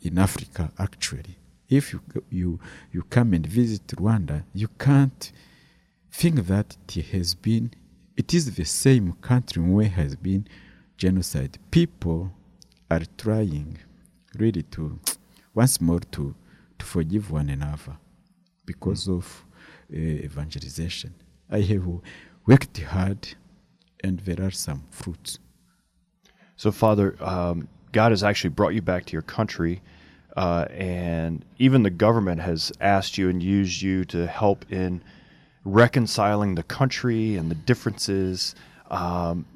[0.01, 0.73] in Africa.
[0.79, 1.37] Actually,
[1.69, 2.61] if you you
[2.93, 5.33] you come and visit Rwanda, you can't
[6.11, 7.73] think that it has been.
[8.17, 10.47] It is the same country where has been
[11.03, 11.59] genocide.
[11.73, 12.31] People
[12.89, 13.77] are trying
[14.39, 15.01] really to
[15.53, 16.25] once more to
[16.79, 17.95] to forgive one another
[18.65, 19.25] because of
[19.93, 21.13] uh, evangelization.
[21.51, 21.87] I have
[22.47, 23.23] worked hard,
[24.05, 25.41] and there are some fruits.
[26.57, 29.83] So, Father, um, God has actually brought you back to your country,
[30.37, 35.03] uh, and even the government has asked you and used you to help in
[35.65, 38.55] reconciling the country and the differences.
[38.91, 39.47] Um,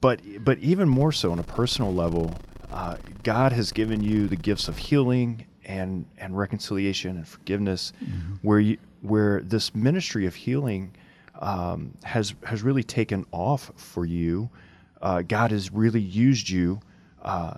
[0.00, 2.34] but but even more so on a personal level,
[2.70, 7.92] uh, God has given you the gifts of healing and and reconciliation and forgiveness,
[8.42, 10.94] where you where this ministry of healing
[11.40, 14.50] um, has has really taken off for you.
[15.02, 16.80] Uh, God has really used you.
[17.22, 17.54] Uh,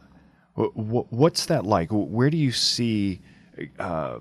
[0.57, 1.89] wh- wh- what's that like?
[1.91, 3.21] Where do you see
[3.79, 4.19] uh,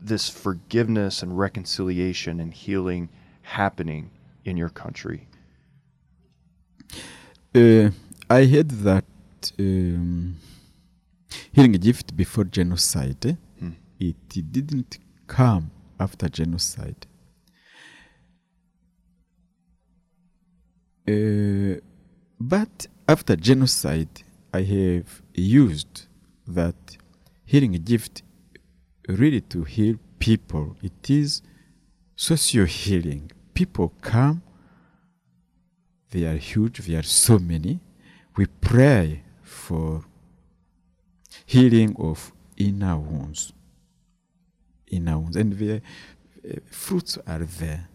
[0.00, 3.08] this forgiveness and reconciliation and healing
[3.42, 4.10] happening
[4.44, 5.26] in your country?
[7.56, 7.90] Uh,
[8.28, 9.04] I heard that
[9.60, 10.34] um,
[11.52, 14.16] healing gift before genocide, eh, it
[14.50, 17.06] didn't come after genocide.
[21.06, 21.78] Uh,
[22.40, 26.06] but after genocide, I have used
[26.48, 26.96] that
[27.44, 28.22] healing gift
[29.08, 30.76] really to heal people.
[30.82, 31.40] It is
[32.16, 33.30] socio healing.
[33.54, 34.42] People come
[36.14, 37.74] they are huge, they are so many.
[38.36, 40.04] We pray for
[41.54, 43.52] healing of inner wounds.
[44.96, 45.36] Inner wounds.
[45.36, 47.88] And the uh, fruits are there.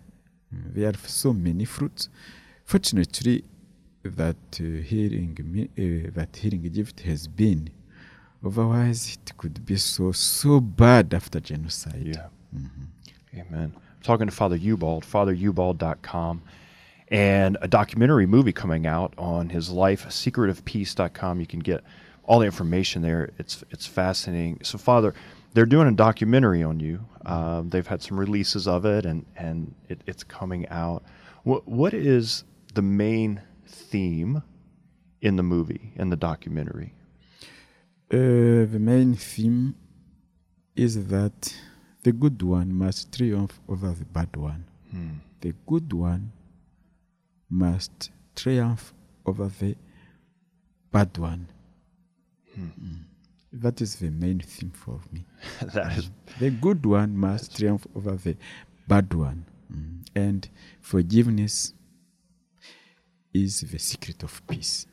[0.54, 2.10] Mm, There are so many fruits.
[2.66, 3.38] Fortunately,
[4.04, 5.32] that uh, healing,
[5.78, 7.70] uh, that healing gift has been.
[8.46, 12.04] Otherwise, it could be so so bad after genocide.
[12.16, 12.28] Yeah.
[13.42, 13.74] Amen.
[13.76, 16.42] I'm talking to Father Ubald, fatherubald.com,
[17.10, 21.40] and a documentary movie coming out on his life, secretofpeace.com.
[21.40, 21.84] You can get
[22.24, 23.32] all the information there.
[23.40, 24.60] It's it's fascinating.
[24.64, 25.14] So, Father,
[25.54, 27.04] they're doing a documentary on you.
[27.26, 31.04] Um, they've had some releases of it, and and it, it's coming out.
[31.44, 32.44] What what is
[32.76, 34.44] the main theme
[35.22, 36.94] in the movie in the documentary?
[38.12, 39.76] Uh, the main theme
[40.76, 41.54] is that
[42.04, 44.66] the good one must triumph over the bad one.
[45.42, 46.32] The good one
[47.50, 48.94] must triumph
[49.26, 49.76] over the
[50.92, 51.48] bad one.
[52.58, 53.04] Mm.
[53.52, 55.26] That is the main theme for me.
[55.74, 58.38] that is The good one must triumph over the
[58.88, 59.46] bad one.
[59.74, 60.06] Mm.
[60.16, 60.50] And
[60.82, 61.74] forgiveness
[63.34, 64.88] is the secret of peace.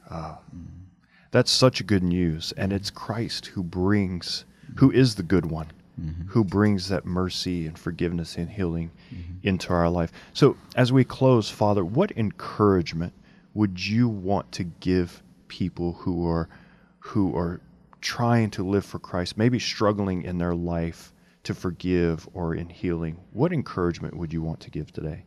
[1.30, 2.52] That's such good news.
[2.56, 4.44] And it's Christ who brings,
[4.76, 6.28] who is the good one, Mm-hmm.
[6.28, 9.48] who brings that mercy and forgiveness and healing mm-hmm.
[9.48, 10.12] into our life.
[10.34, 13.14] So, as we close, Father, what encouragement
[13.54, 16.50] would you want to give people who are,
[16.98, 17.62] who are
[18.02, 23.16] trying to live for Christ, maybe struggling in their life to forgive or in healing?
[23.32, 25.24] What encouragement would you want to give today?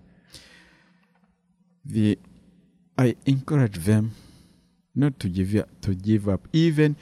[1.90, 2.20] the
[2.98, 4.16] I encourage them
[4.94, 6.98] not to give up, to give up, even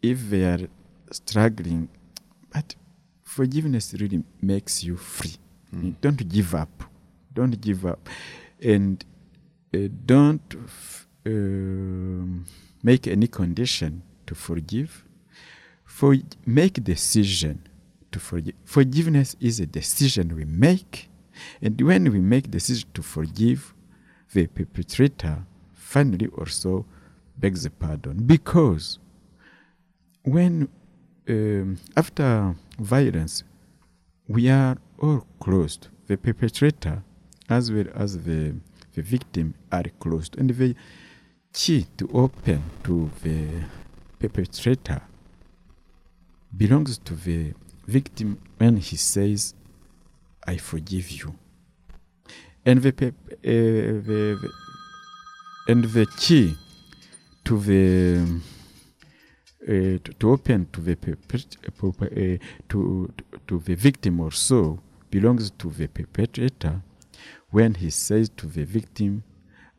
[0.00, 0.68] if they are
[1.10, 1.88] struggling.
[3.32, 5.36] Forgiveness really makes you free.
[6.00, 6.84] Don't give up.
[7.32, 8.08] Don't give up.
[8.62, 9.02] And
[9.74, 10.54] uh, don't
[11.24, 12.44] um,
[12.82, 15.04] make any condition to forgive.
[15.84, 17.66] For make decision
[18.10, 18.54] to forgive.
[18.64, 21.08] Forgiveness is a decision we make,
[21.62, 23.74] and when we make decision to forgive,
[24.32, 26.84] the perpetrator finally also
[27.38, 28.98] begs the pardon because
[30.22, 30.68] when
[31.28, 33.44] um, after violence
[34.28, 35.88] we are all closed.
[36.06, 37.02] The perpetrator
[37.48, 38.54] as well as the,
[38.94, 40.38] the victim are closed.
[40.38, 40.74] And the
[41.52, 43.64] key to open to the
[44.18, 45.02] perpetrator
[46.56, 47.52] belongs to the
[47.86, 49.54] victim when he says
[50.46, 51.34] i forgive you.
[52.64, 53.10] And the, uh,
[53.42, 54.50] the, the
[55.68, 56.56] and the key
[57.44, 58.40] to the
[59.62, 63.12] uh, to, to open to the uh, to,
[63.46, 66.82] to the victim or so belongs to the perpetrator
[67.50, 69.22] when he says to the victim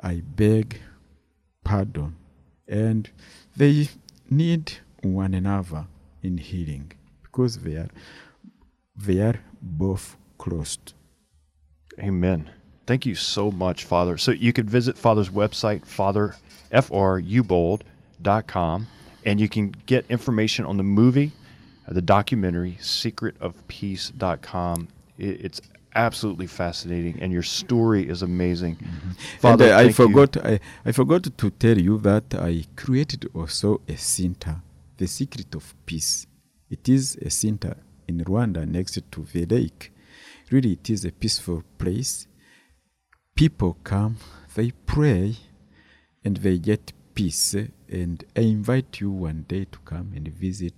[0.02, 0.80] i beg
[1.64, 2.16] pardon
[2.68, 3.10] and
[3.56, 3.88] they
[4.30, 5.86] need one another
[6.22, 6.92] in healing
[7.24, 7.90] because they are
[8.96, 10.94] they are both closed
[12.00, 12.50] Amen.
[12.86, 14.18] Thank you so much, Father.
[14.18, 16.36] So you could visit Father's website, father,
[16.72, 18.88] F-R-Ubald.com,
[19.26, 21.32] and you can get information on the movie,
[21.88, 24.88] the documentary, secretofpeace.com.
[25.18, 25.62] It, it's
[25.96, 28.78] absolutely fascinating, and your story is amazing.
[29.40, 33.82] Father, and uh, I forgot I, I forgot to tell you that I created also
[33.88, 34.62] a center,
[34.98, 36.28] the secret of peace.
[36.70, 39.92] It is a center in Rwanda next to the lake.
[40.52, 42.28] Really, it is a peaceful place.
[43.36, 44.18] People come,
[44.56, 45.38] they pray,
[46.24, 47.56] and they get peace.
[47.90, 50.74] And I invite you one day to come and visit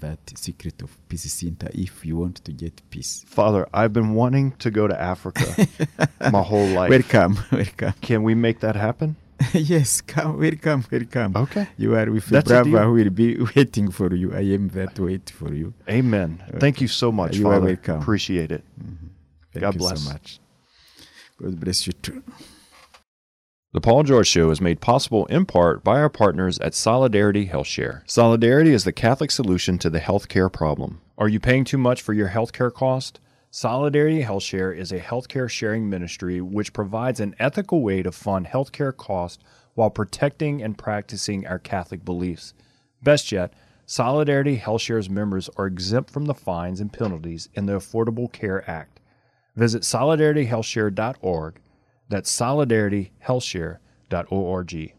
[0.00, 3.24] that secret of peace center if you want to get peace.
[3.26, 5.66] Father, I've been wanting to go to Africa
[6.30, 6.90] my whole life.
[6.90, 7.94] Welcome, welcome.
[8.02, 9.16] Can we make that happen?
[9.54, 11.36] yes, come, welcome, welcome.
[11.36, 11.68] Okay.
[11.76, 14.34] You are with That's Brava who will be waiting for you.
[14.34, 15.72] I am to wait for you.
[15.88, 16.42] Amen.
[16.52, 17.66] Uh, Thank you so much, You are Father.
[17.66, 18.00] welcome.
[18.02, 18.64] Appreciate it.
[18.82, 19.06] Mm-hmm.
[19.52, 20.02] Thank God bless you bless.
[20.04, 20.40] so much.
[21.40, 22.22] God bless you too.
[23.70, 28.00] The Paul George Show is made possible in part by our partners at Solidarity HealthShare.
[28.10, 31.02] Solidarity is the Catholic solution to the healthcare problem.
[31.18, 33.20] Are you paying too much for your healthcare cost?
[33.50, 38.96] Solidarity HealthShare is a healthcare sharing ministry which provides an ethical way to fund healthcare
[38.96, 42.54] costs while protecting and practicing our Catholic beliefs.
[43.02, 43.52] Best yet,
[43.84, 48.98] Solidarity HealthShare's members are exempt from the fines and penalties in the Affordable Care Act.
[49.56, 51.60] Visit solidarityhealthshare.org.
[52.10, 54.94] That's solidarityhealthshare.org.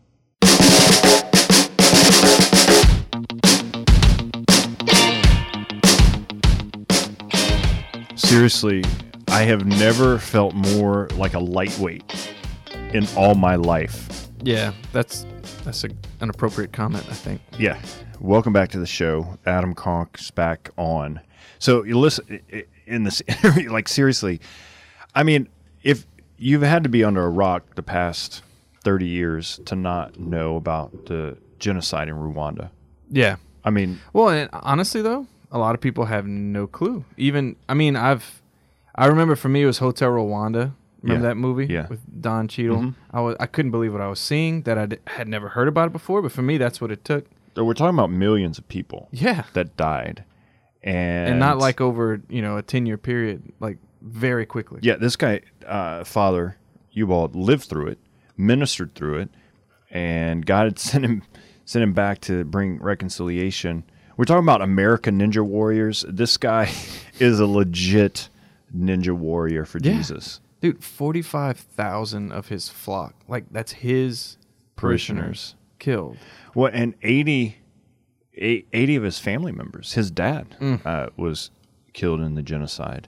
[8.16, 8.84] Seriously,
[9.28, 12.32] I have never felt more like a lightweight
[12.94, 14.28] in all my life.
[14.44, 15.26] Yeah, that's
[15.64, 17.42] that's a, an appropriate comment, I think.
[17.58, 17.82] Yeah.
[18.20, 19.36] Welcome back to the show.
[19.48, 21.20] Adam Conk's back on.
[21.58, 22.40] So you listen
[22.86, 24.42] in this interview, like seriously,
[25.16, 25.50] I mean,
[25.82, 26.06] if
[26.40, 28.42] you've had to be under a rock the past
[28.84, 32.70] 30 years to not know about the genocide in Rwanda.
[33.12, 33.36] Yeah.
[33.66, 37.04] I mean, Well, and honestly though, a lot of people have no clue.
[37.18, 38.42] Even I mean, I've
[38.96, 40.74] I remember for me it was Hotel Rwanda.
[41.02, 41.30] Remember Yeah.
[41.30, 41.88] that movie Yeah.
[41.90, 42.78] with Don Cheadle?
[42.78, 43.16] Mm-hmm.
[43.18, 45.68] I was I couldn't believe what I was seeing that I d- had never heard
[45.68, 47.26] about it before, but for me that's what it took.
[47.58, 49.44] we're talking about millions of people Yeah.
[49.54, 50.24] that died.
[50.82, 54.80] And, And, not like over, you know, a 10-year period, like very quickly.
[54.84, 56.58] Yeah, this guy, uh, Father
[56.96, 58.00] Ubald, lived through it,
[58.38, 59.30] ministered through it,
[59.92, 61.24] and God had sent him
[61.66, 63.84] sent him back to bring reconciliation.
[64.18, 66.04] We're talking about American Ninja Warriors.
[66.10, 66.72] This guy
[67.20, 68.28] is a legit
[68.76, 69.94] ninja warrior for Yeah.
[69.98, 70.42] Jesus.
[70.62, 74.38] Dude, 45,000 of his flock, like that's his
[74.76, 76.18] parishioners killed.
[76.54, 77.58] Well, and 80,
[78.36, 80.86] 80 of his family members, his dad Mm.
[80.86, 81.52] uh, was
[81.94, 83.08] killed in the genocide.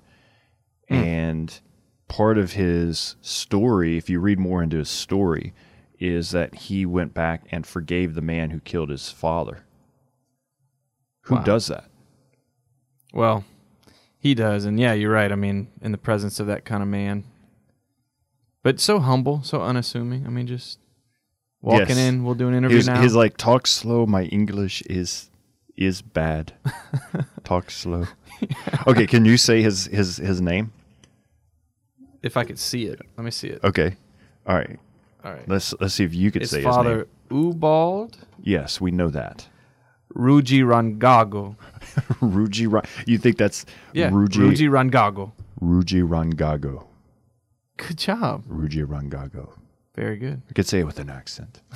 [0.92, 1.04] Hmm.
[1.04, 1.60] And
[2.08, 5.54] part of his story, if you read more into his story,
[6.00, 9.64] is that he went back and forgave the man who killed his father.
[11.22, 11.44] Who Wow.
[11.44, 11.86] does that?
[13.14, 13.44] Well,
[14.18, 15.32] he does, and yeah, you're right.
[15.32, 17.24] I mean, in the presence of that kind of man,
[18.64, 20.26] but so humble, so unassuming.
[20.26, 20.80] I mean, just
[21.62, 21.98] walking Yes.
[21.98, 22.24] in.
[22.24, 23.02] We'll do an interview He's, now.
[23.02, 24.06] he's like, talk slow.
[24.06, 25.30] My English is
[25.78, 26.54] is bad.
[27.44, 28.06] talk slow.
[28.88, 30.72] Okay, can you say his his his name?
[32.24, 33.64] If I could see it, let me see it.
[33.64, 33.96] Okay,
[34.46, 34.80] all right.
[35.24, 36.74] All right, Let's let's see if you could say his name.
[36.74, 39.48] Father Ubald Yes, we know that.
[40.16, 41.56] Ruji Rangago.
[42.22, 42.72] Ruji.
[42.72, 45.32] Ra- You think that's Yeah, Ruji Ruji Rangago.
[45.62, 46.86] Ruji Rangago.
[47.78, 48.46] Good job.
[48.48, 49.54] Ruji Rangago.
[49.96, 50.42] Very good.
[50.50, 51.62] I could say it with an accent.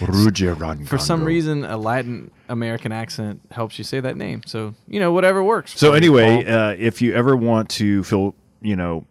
[0.00, 0.86] Ruji Rangago.
[0.88, 4.42] For some reason, a Latin American accent helps you say that name.
[4.46, 5.78] So you know, whatever works.
[5.78, 9.06] So anyway, uh, if you ever want to feel, you know,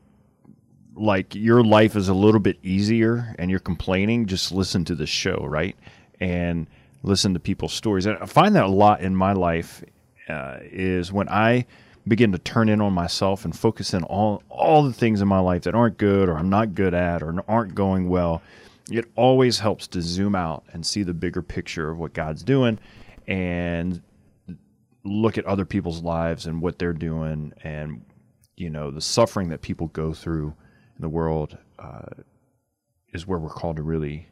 [0.98, 5.06] like your life is a little bit easier and you're complaining, just listen to the
[5.06, 5.76] show, right?
[6.20, 6.68] And
[7.04, 8.06] listen to people's stories.
[8.06, 9.84] And I find that a lot in my life
[10.28, 11.66] uh, is when I
[12.08, 15.40] begin to turn in on myself and focus in on all the things in my
[15.40, 18.42] life that aren't good or I'm not good at or aren't going well.
[18.90, 22.80] It always helps to zoom out and see the bigger picture of what God's doing
[23.28, 24.02] and
[25.04, 28.04] look at other people's lives and what they're doing and
[28.56, 30.54] you know the suffering that people go through
[30.98, 32.24] in the world uh,
[33.14, 34.28] is where we're called to really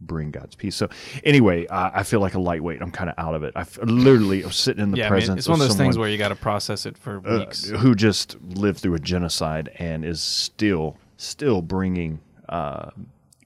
[0.00, 0.74] bring God's peace.
[0.76, 0.88] So
[1.24, 2.82] anyway, uh, I feel like a lightweight.
[2.82, 3.52] I'm kind of out of it.
[3.56, 5.76] I f- literally am sitting in the yeah, I mean, presence it's one of those
[5.76, 7.64] things where you got to process it for uh, weeks.
[7.68, 12.90] who just lived through a genocide and is still still bringing uh,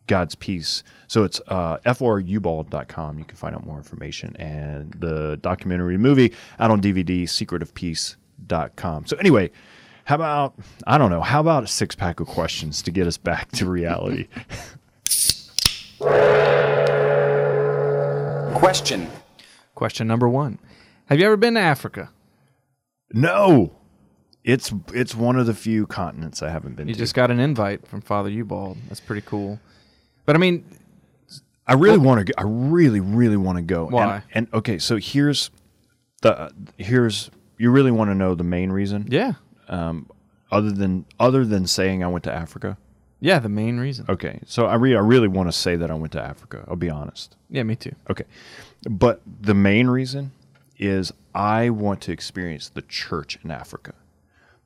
[0.07, 0.83] God's peace.
[1.09, 3.19] So it's uh, frubald.com.
[3.19, 7.75] You can find out more information and the documentary movie out on DVD, Secret of
[7.75, 9.07] secretofpeace.com.
[9.07, 9.51] So anyway,
[10.07, 10.55] how about
[10.87, 13.67] I don't know, how about a six pack of questions to get us back to
[13.69, 14.29] reality?
[18.55, 19.09] Question.
[19.75, 20.59] Question number one:
[21.07, 22.11] Have you ever been to Africa?
[23.13, 23.73] no.
[24.45, 26.99] It's it's one of the few continents I haven't been You to.
[27.01, 28.77] just got an invite from Father Ubald.
[28.87, 29.59] That's pretty cool.
[30.25, 30.65] But I mean,
[31.67, 32.33] I really want to.
[32.33, 32.33] go.
[32.39, 33.87] I really, really want to go.
[33.87, 34.23] And- Why?
[34.33, 35.51] And, okay, so here's
[36.23, 37.29] the here's
[37.59, 39.33] you really want to know the main reason, yeah,
[39.69, 40.11] Um,
[40.51, 42.79] other than other than saying I went to Africa.
[43.21, 44.07] yeah, the main reason.
[44.09, 46.65] Okay, so I really, I really want to say that I went to Africa.
[46.69, 47.37] I'll be honest.
[47.51, 47.95] Yeah, me too.
[48.11, 48.25] Okay,
[48.89, 50.33] but the main reason
[50.79, 53.95] is I want to experience the church in Africa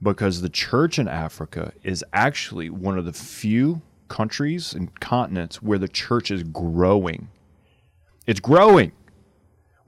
[0.03, 5.78] because the church in Africa is actually one of the few countries and continents where
[5.78, 7.28] the church is growing.
[8.26, 8.92] It's growing.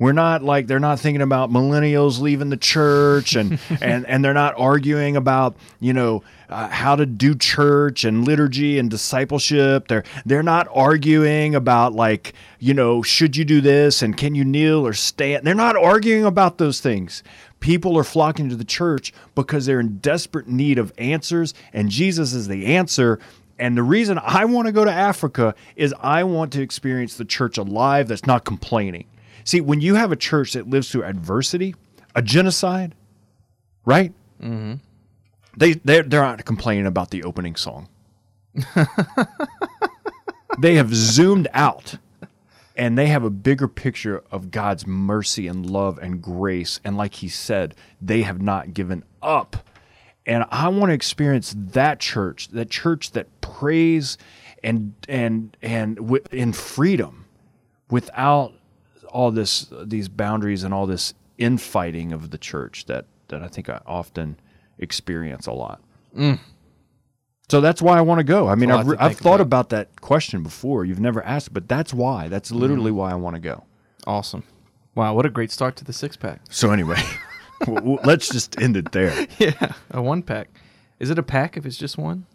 [0.02, 4.34] We're not like they're not thinking about millennials leaving the church and and and they're
[4.34, 9.86] not arguing about you know uh, how to do church and liturgy and discipleship.
[9.86, 14.44] They're they're not arguing about like you know should you do this and can you
[14.44, 15.46] kneel or stand.
[15.46, 17.22] They're not arguing about those things.
[17.60, 22.32] People are flocking to the church because they're in desperate need of answers, and Jesus
[22.32, 23.20] is the answer.
[23.56, 27.24] And the reason I want to go to Africa is I want to experience the
[27.24, 29.04] church alive that's not complaining.
[29.44, 31.74] See, when you have a church that lives through adversity,
[32.14, 32.94] a genocide,
[33.84, 34.12] right?
[34.40, 34.74] Mm-hmm.
[35.56, 37.88] They they're, they're not complaining about the opening song.
[40.58, 41.96] they have zoomed out,
[42.76, 46.80] and they have a bigger picture of God's mercy and love and grace.
[46.84, 49.68] And like He said, they have not given up.
[50.24, 54.16] And I want to experience that church, that church that prays
[54.62, 55.98] and and and
[56.30, 57.26] in freedom,
[57.90, 58.54] without
[59.12, 63.68] all this these boundaries and all this infighting of the church that that I think
[63.68, 64.36] I often
[64.78, 65.80] experience a lot.
[67.48, 68.48] So that's why I want to go.
[68.48, 68.78] I mean, Mm.
[68.94, 69.66] I've, I've thought about.
[69.66, 70.84] about that question before.
[70.84, 72.28] You've never asked, but that's why.
[72.28, 72.94] That's literally Mm.
[72.94, 73.64] why I want to go.
[74.06, 74.42] Awesome.
[74.94, 76.40] Wow, what a great start to the six pack.
[76.50, 77.02] So anyway,
[78.04, 79.26] let's just end it there.
[79.38, 80.48] yeah, a one pack.
[80.98, 82.26] Is it a pack if it's just one?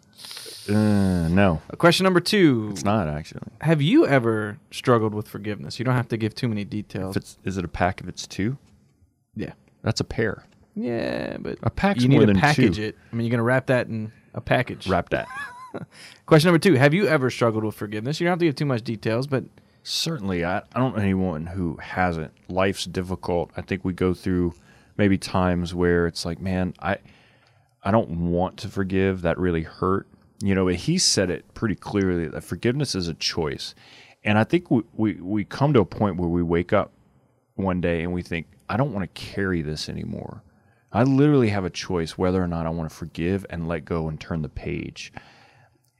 [0.68, 3.40] Uh, no, Question number two: it's not actually.
[3.62, 5.78] Have you ever struggled with forgiveness?
[5.78, 7.16] You don't have to give too many details.
[7.16, 8.00] If it's is it a pack?
[8.00, 8.58] If it's two,
[9.34, 9.52] yeah,
[9.82, 10.44] that's a pair.
[10.74, 12.82] yeah, but A pack's you need more to than package two.
[12.82, 12.98] it.
[13.12, 14.86] I mean, you're gonna wrap that in a package.
[14.88, 15.26] Wrap that.
[16.26, 18.20] Question number two: Have you ever struggled with forgiveness?
[18.20, 19.44] You don't have to give too much details, but
[19.84, 22.32] Certainly, I, I don't know anyone who hasn't.
[22.50, 23.50] Life's difficult.
[23.56, 24.52] I think we go through
[24.98, 26.98] maybe times where it's like, man, I
[27.82, 29.22] I don't want to forgive.
[29.22, 30.06] That really hurt.
[30.40, 33.74] You know, but he said it pretty clearly that forgiveness is a choice.
[34.22, 36.92] And I think we, we, we come to a point where we wake up
[37.54, 40.42] one day and we think, I don't want to carry this anymore.
[40.92, 44.08] I literally have a choice whether or not I want to forgive and let go
[44.08, 45.12] and turn the page.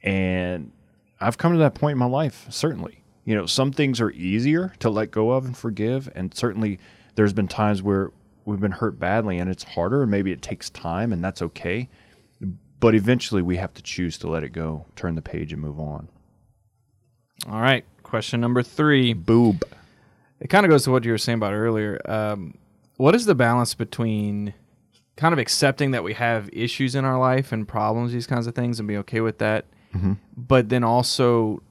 [0.01, 0.71] And
[1.19, 3.03] I've come to that point in my life, certainly.
[3.25, 6.09] You know, some things are easier to let go of and forgive.
[6.15, 6.79] And certainly
[7.15, 8.11] there's been times where
[8.49, 11.87] we've been hurt badly and it's harder and maybe it takes time and that's okay.
[12.79, 15.79] But eventually we have to choose to let it go, turn the page and move
[15.79, 16.07] on.
[17.49, 17.85] all right.
[18.03, 19.63] Question number three: Boob.
[20.39, 22.01] It kind of goes to what you were saying about earlier.
[22.09, 22.55] Um,
[22.97, 24.53] what is the balance between
[25.15, 28.55] kind of accepting that we have issues in our life and problems, these kinds of
[28.55, 29.65] things, and be okay with that,
[30.35, 31.61] but then also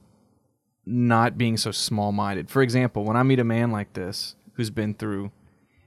[0.85, 2.49] not being so small minded?
[2.49, 5.31] For example, when I meet a man like this who's been through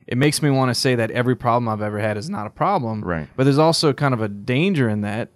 [0.07, 2.51] it makes me want to say that every problem I've ever had is not a
[2.51, 3.03] problem.
[3.03, 3.29] Right.
[3.37, 5.29] But there's also kind of a danger in that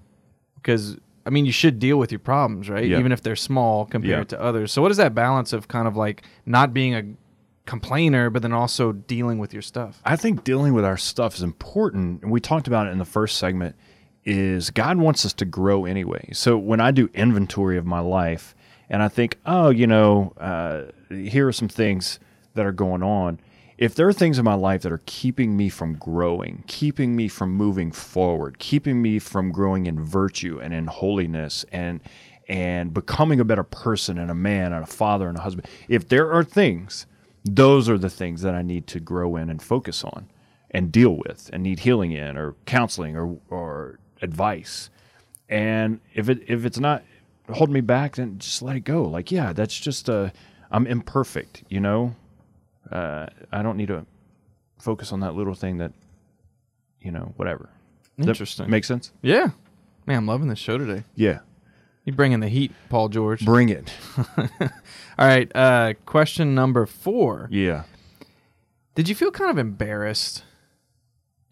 [0.56, 2.86] because I mean you should deal with your problems, right?
[2.86, 2.98] Yeah.
[2.98, 4.36] Even if they're small compared Yeah.
[4.38, 4.72] to others.
[4.72, 7.04] So what is that balance of kind of like not being a
[7.64, 10.00] complainer but then also dealing with your stuff?
[10.04, 12.22] I think dealing with our stuff is important.
[12.22, 13.76] And we talked about it in the first segment
[14.24, 16.28] is God wants us to grow anyway.
[16.32, 18.54] So when I do inventory of my life
[18.90, 22.18] and I think, oh, you know, uh, here are some things
[22.54, 23.38] that are going on.
[23.78, 27.28] If there are things in my life that are keeping me from growing, keeping me
[27.28, 32.00] from moving forward, keeping me from growing in virtue and in holiness and
[32.48, 36.08] and becoming a better person and a man and a father and a husband, if
[36.08, 37.06] there are things,
[37.44, 40.30] those are the things that I need to grow in and focus on
[40.70, 44.88] and deal with and need healing in or counseling or or advice.
[45.50, 47.04] And if it if it's not
[47.52, 49.04] holding me back, then just let it go.
[49.04, 50.30] Like, yeah, that's just uh
[50.70, 52.14] I'm imperfect, you know?
[52.90, 54.06] Uh I don't need to
[54.78, 55.92] focus on that little thing that
[57.00, 57.68] you know, whatever.
[58.18, 58.68] That Interesting.
[58.70, 59.12] Make sense?
[59.22, 59.50] Yeah.
[60.06, 61.04] Man, I'm loving this show today.
[61.14, 61.40] Yeah.
[62.04, 63.44] You bringing the heat, Paul George.
[63.44, 63.92] Bring it.
[65.18, 67.48] All right, uh question number 4.
[67.50, 67.84] Yeah.
[68.94, 70.44] Did you feel kind of embarrassed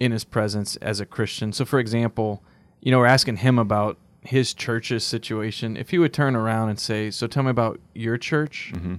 [0.00, 1.52] in his presence as a Christian?
[1.52, 2.42] So, for example,
[2.80, 5.76] you know, we're asking him about his church's situation.
[5.76, 8.94] If he would turn around and say, "So, tell me about your church Mm-hmm.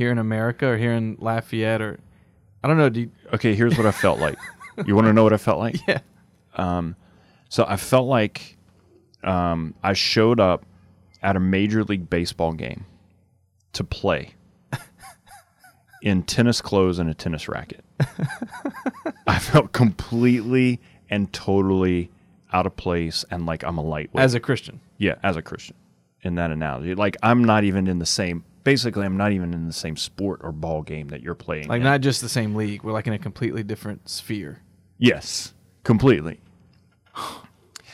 [0.00, 2.00] Here in America or here in Lafayette," or
[2.64, 2.88] I don't know.
[2.88, 4.38] Do you, Okay, here's what I felt like.
[4.86, 5.76] You want to know what I felt like?
[5.86, 5.98] yeah,
[6.56, 6.96] Um,
[7.50, 8.56] So I felt like
[9.22, 10.64] um, I showed up
[11.22, 12.86] at a major league baseball game
[13.74, 14.32] to play
[16.02, 17.84] in tennis clothes and a tennis racket.
[19.26, 20.80] I felt completely
[21.10, 22.10] and totally
[22.52, 24.24] out of place and like I'm a lightweight.
[24.24, 24.80] as a Christian.
[24.96, 25.76] yeah, as a Christian
[26.22, 26.94] in that analogy.
[26.94, 30.40] Like I'm not even in the same basically I'm not even in the same sport
[30.42, 31.68] or ball game that you're playing.
[31.68, 31.84] Like in.
[31.84, 32.82] not just the same league.
[32.82, 34.60] We're like in a completely different sphere.
[34.98, 35.54] Yes,
[35.84, 36.40] completely.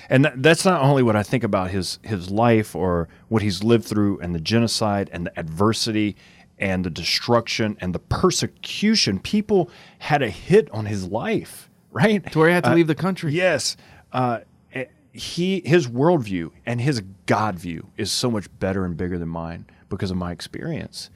[0.08, 3.64] And that, that's not only what I think about his his life or what he's
[3.64, 6.16] lived through and the genocide and the adversity
[6.58, 9.18] and the destruction and the persecution.
[9.18, 12.24] People had a hit on his life, right?
[12.32, 13.32] To where he had to Uh, leave the country.
[13.34, 13.76] Yes.
[14.12, 14.40] Uh,
[14.72, 19.28] eh, he his worldview and his God view is so much better and bigger than
[19.28, 21.10] mine because of my experience.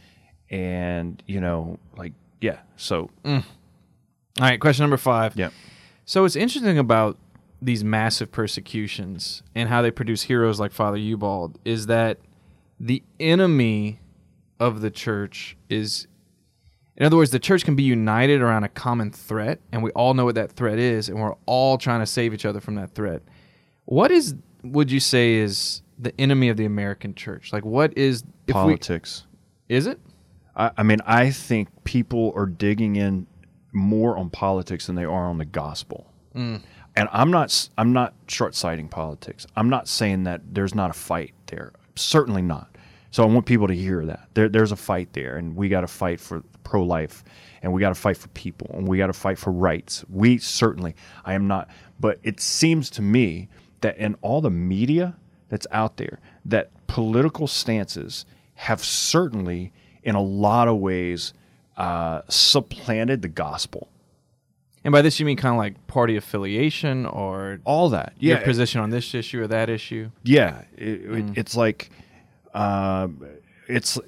[0.50, 2.58] And you know, like yeah.
[2.76, 3.44] So mm.
[4.38, 5.36] All right, question number five.
[5.36, 5.50] yeah.
[6.04, 7.18] So it's interesting about
[7.62, 12.18] these massive persecutions and how they produce heroes like Father Ubald is that
[12.78, 14.00] the enemy
[14.58, 16.06] of the church is
[16.96, 20.14] in other words the church can be united around a common threat and we all
[20.14, 22.94] know what that threat is and we're all trying to save each other from that
[22.94, 23.22] threat.
[23.84, 27.52] What is would you say is the enemy of the American church?
[27.52, 29.26] Like what is if Politics.
[29.68, 30.00] we is it?
[30.56, 33.26] I, I mean, I think people are digging in
[33.72, 36.12] more on politics than they are on the gospel.
[36.34, 36.62] Mm.
[36.96, 39.46] And I'm not I'm not short-sighting politics.
[39.56, 41.72] I'm not saying that there's not a fight there.
[41.96, 42.76] Certainly not.
[43.12, 45.80] So I want people to hear that there, there's a fight there, and we got
[45.80, 47.24] to fight for pro-life,
[47.62, 50.04] and we got to fight for people, and we got to fight for rights.
[50.08, 50.94] We certainly.
[51.24, 51.68] I am not.
[51.98, 53.48] But it seems to me
[53.80, 55.16] that in all the media
[55.50, 58.24] that's out there, that political stances
[58.54, 59.72] have certainly,
[60.02, 61.34] in a lot of ways,
[61.76, 63.88] uh, supplanted the gospel.
[64.82, 68.80] And by this you mean kind of like party affiliation or All that, your position
[68.80, 70.10] on this issue or that issue?
[70.24, 70.62] yeah.
[70.76, 71.90] It, it- it's like,
[72.54, 73.08] uh,
[73.68, 73.98] it's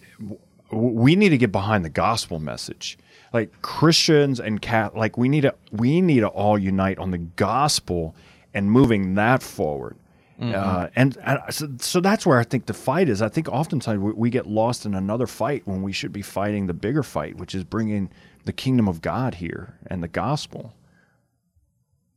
[0.71, 2.99] we need to get behind the gospel message.
[3.33, 7.19] Like Christians and cat, like we need to we need to all unite on the
[7.19, 8.15] gospel
[8.55, 9.97] and moving that forward.
[10.43, 13.23] Uh, and and so, so that's where I think the fight is.
[13.23, 16.67] I think oftentimes we, we get lost in another fight when we should be fighting
[16.67, 18.11] the bigger fight, which is bringing
[18.45, 20.75] the kingdom of God here and the gospel.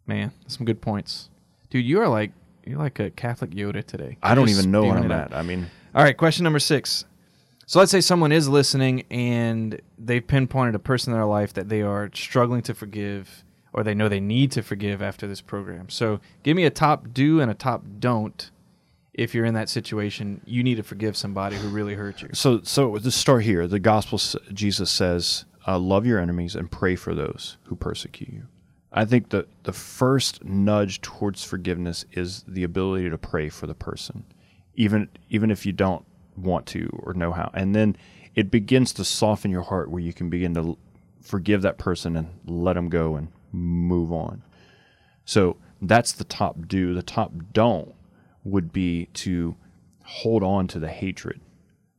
[0.07, 1.29] Man, some good points,
[1.69, 1.85] dude.
[1.85, 2.31] You are like
[2.65, 4.17] you're like a Catholic Yoda today.
[4.23, 5.33] I don't Just even know where I'm at.
[5.33, 7.05] I mean, All right, question number six.
[7.67, 11.69] So let's say someone is listening and they've pinpointed a person in their life that
[11.69, 13.43] they are struggling to forgive,
[13.75, 15.89] or they know they need to forgive after this program.
[15.89, 18.49] So give me a top do and a top don't.
[19.13, 22.29] If you're in that situation, you need to forgive somebody who really hurt you.
[22.31, 24.17] So, so to start here, the gospel,
[24.53, 28.43] Jesus says, uh, "Love your enemies and pray for those who persecute you."
[28.93, 33.75] I think the the first nudge towards forgiveness is the ability to pray for the
[33.75, 34.23] person,
[34.75, 36.05] even even if you don't
[36.37, 37.97] want to or know how, and then
[38.35, 40.77] it begins to soften your heart where you can begin to
[41.21, 44.43] forgive that person and let them go and move on.
[45.25, 46.93] So that's the top do.
[46.93, 47.93] The top don't
[48.43, 49.55] would be to
[50.03, 51.41] hold on to the hatred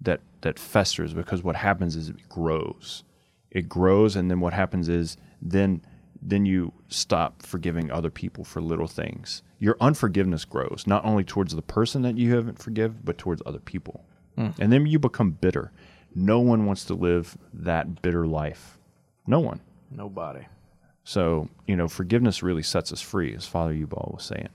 [0.00, 3.02] that that festers because what happens is it grows.
[3.50, 5.82] It grows and then what happens is then
[6.22, 9.42] then you stop forgiving other people for little things.
[9.58, 13.58] Your unforgiveness grows, not only towards the person that you haven't forgive, but towards other
[13.58, 14.04] people.
[14.36, 14.48] Hmm.
[14.58, 15.72] And then you become bitter.
[16.14, 18.78] No one wants to live that bitter life.
[19.26, 19.60] No one.
[19.90, 20.46] Nobody.
[21.06, 24.48] So, you know, forgiveness really sets us free, as Father Ubald was saying.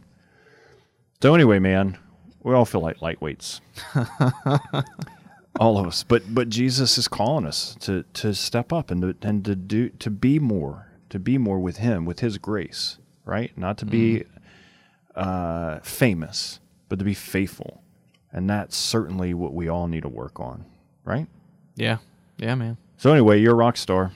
[1.22, 1.98] So anyway, man,
[2.44, 3.62] we all feel like lightweights.
[5.62, 6.04] all of us.
[6.04, 9.90] But but Jesus is calling us to to step up and to and to do
[9.90, 13.58] to be more, to be more with him, with his grace, right?
[13.58, 14.26] Not to be
[15.16, 17.82] uh famous, but to be faithful.
[18.34, 20.66] And that's certainly what we all need to work on,
[21.06, 21.28] right?
[21.76, 21.98] Yeah.
[22.38, 22.76] Yeah, man.
[22.98, 24.12] So anyway, you're a rock star,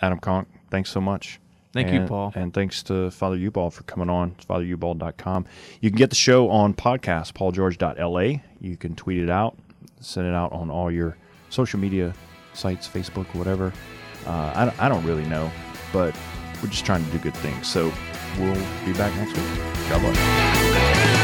[0.00, 0.48] Adam Conk.
[0.70, 1.38] Thanks so much.
[1.72, 2.32] Thank you, Paul.
[2.34, 4.34] And thanks to Father Ubald for coming on.
[4.36, 5.46] It's FatherUbald.com.
[5.80, 8.40] You can get the show on podcast, paulgeorge.la.
[8.60, 9.56] You can tweet it out,
[10.00, 11.16] send it out on all your
[11.48, 12.12] social media
[12.52, 13.72] sites, Facebook, whatever.
[14.26, 15.50] Uh, I, I don't really know,
[15.92, 16.14] but
[16.62, 17.66] we're just trying to do good things.
[17.68, 17.92] So
[18.38, 18.54] we'll
[18.84, 19.88] be back next week.
[19.88, 21.21] God bless.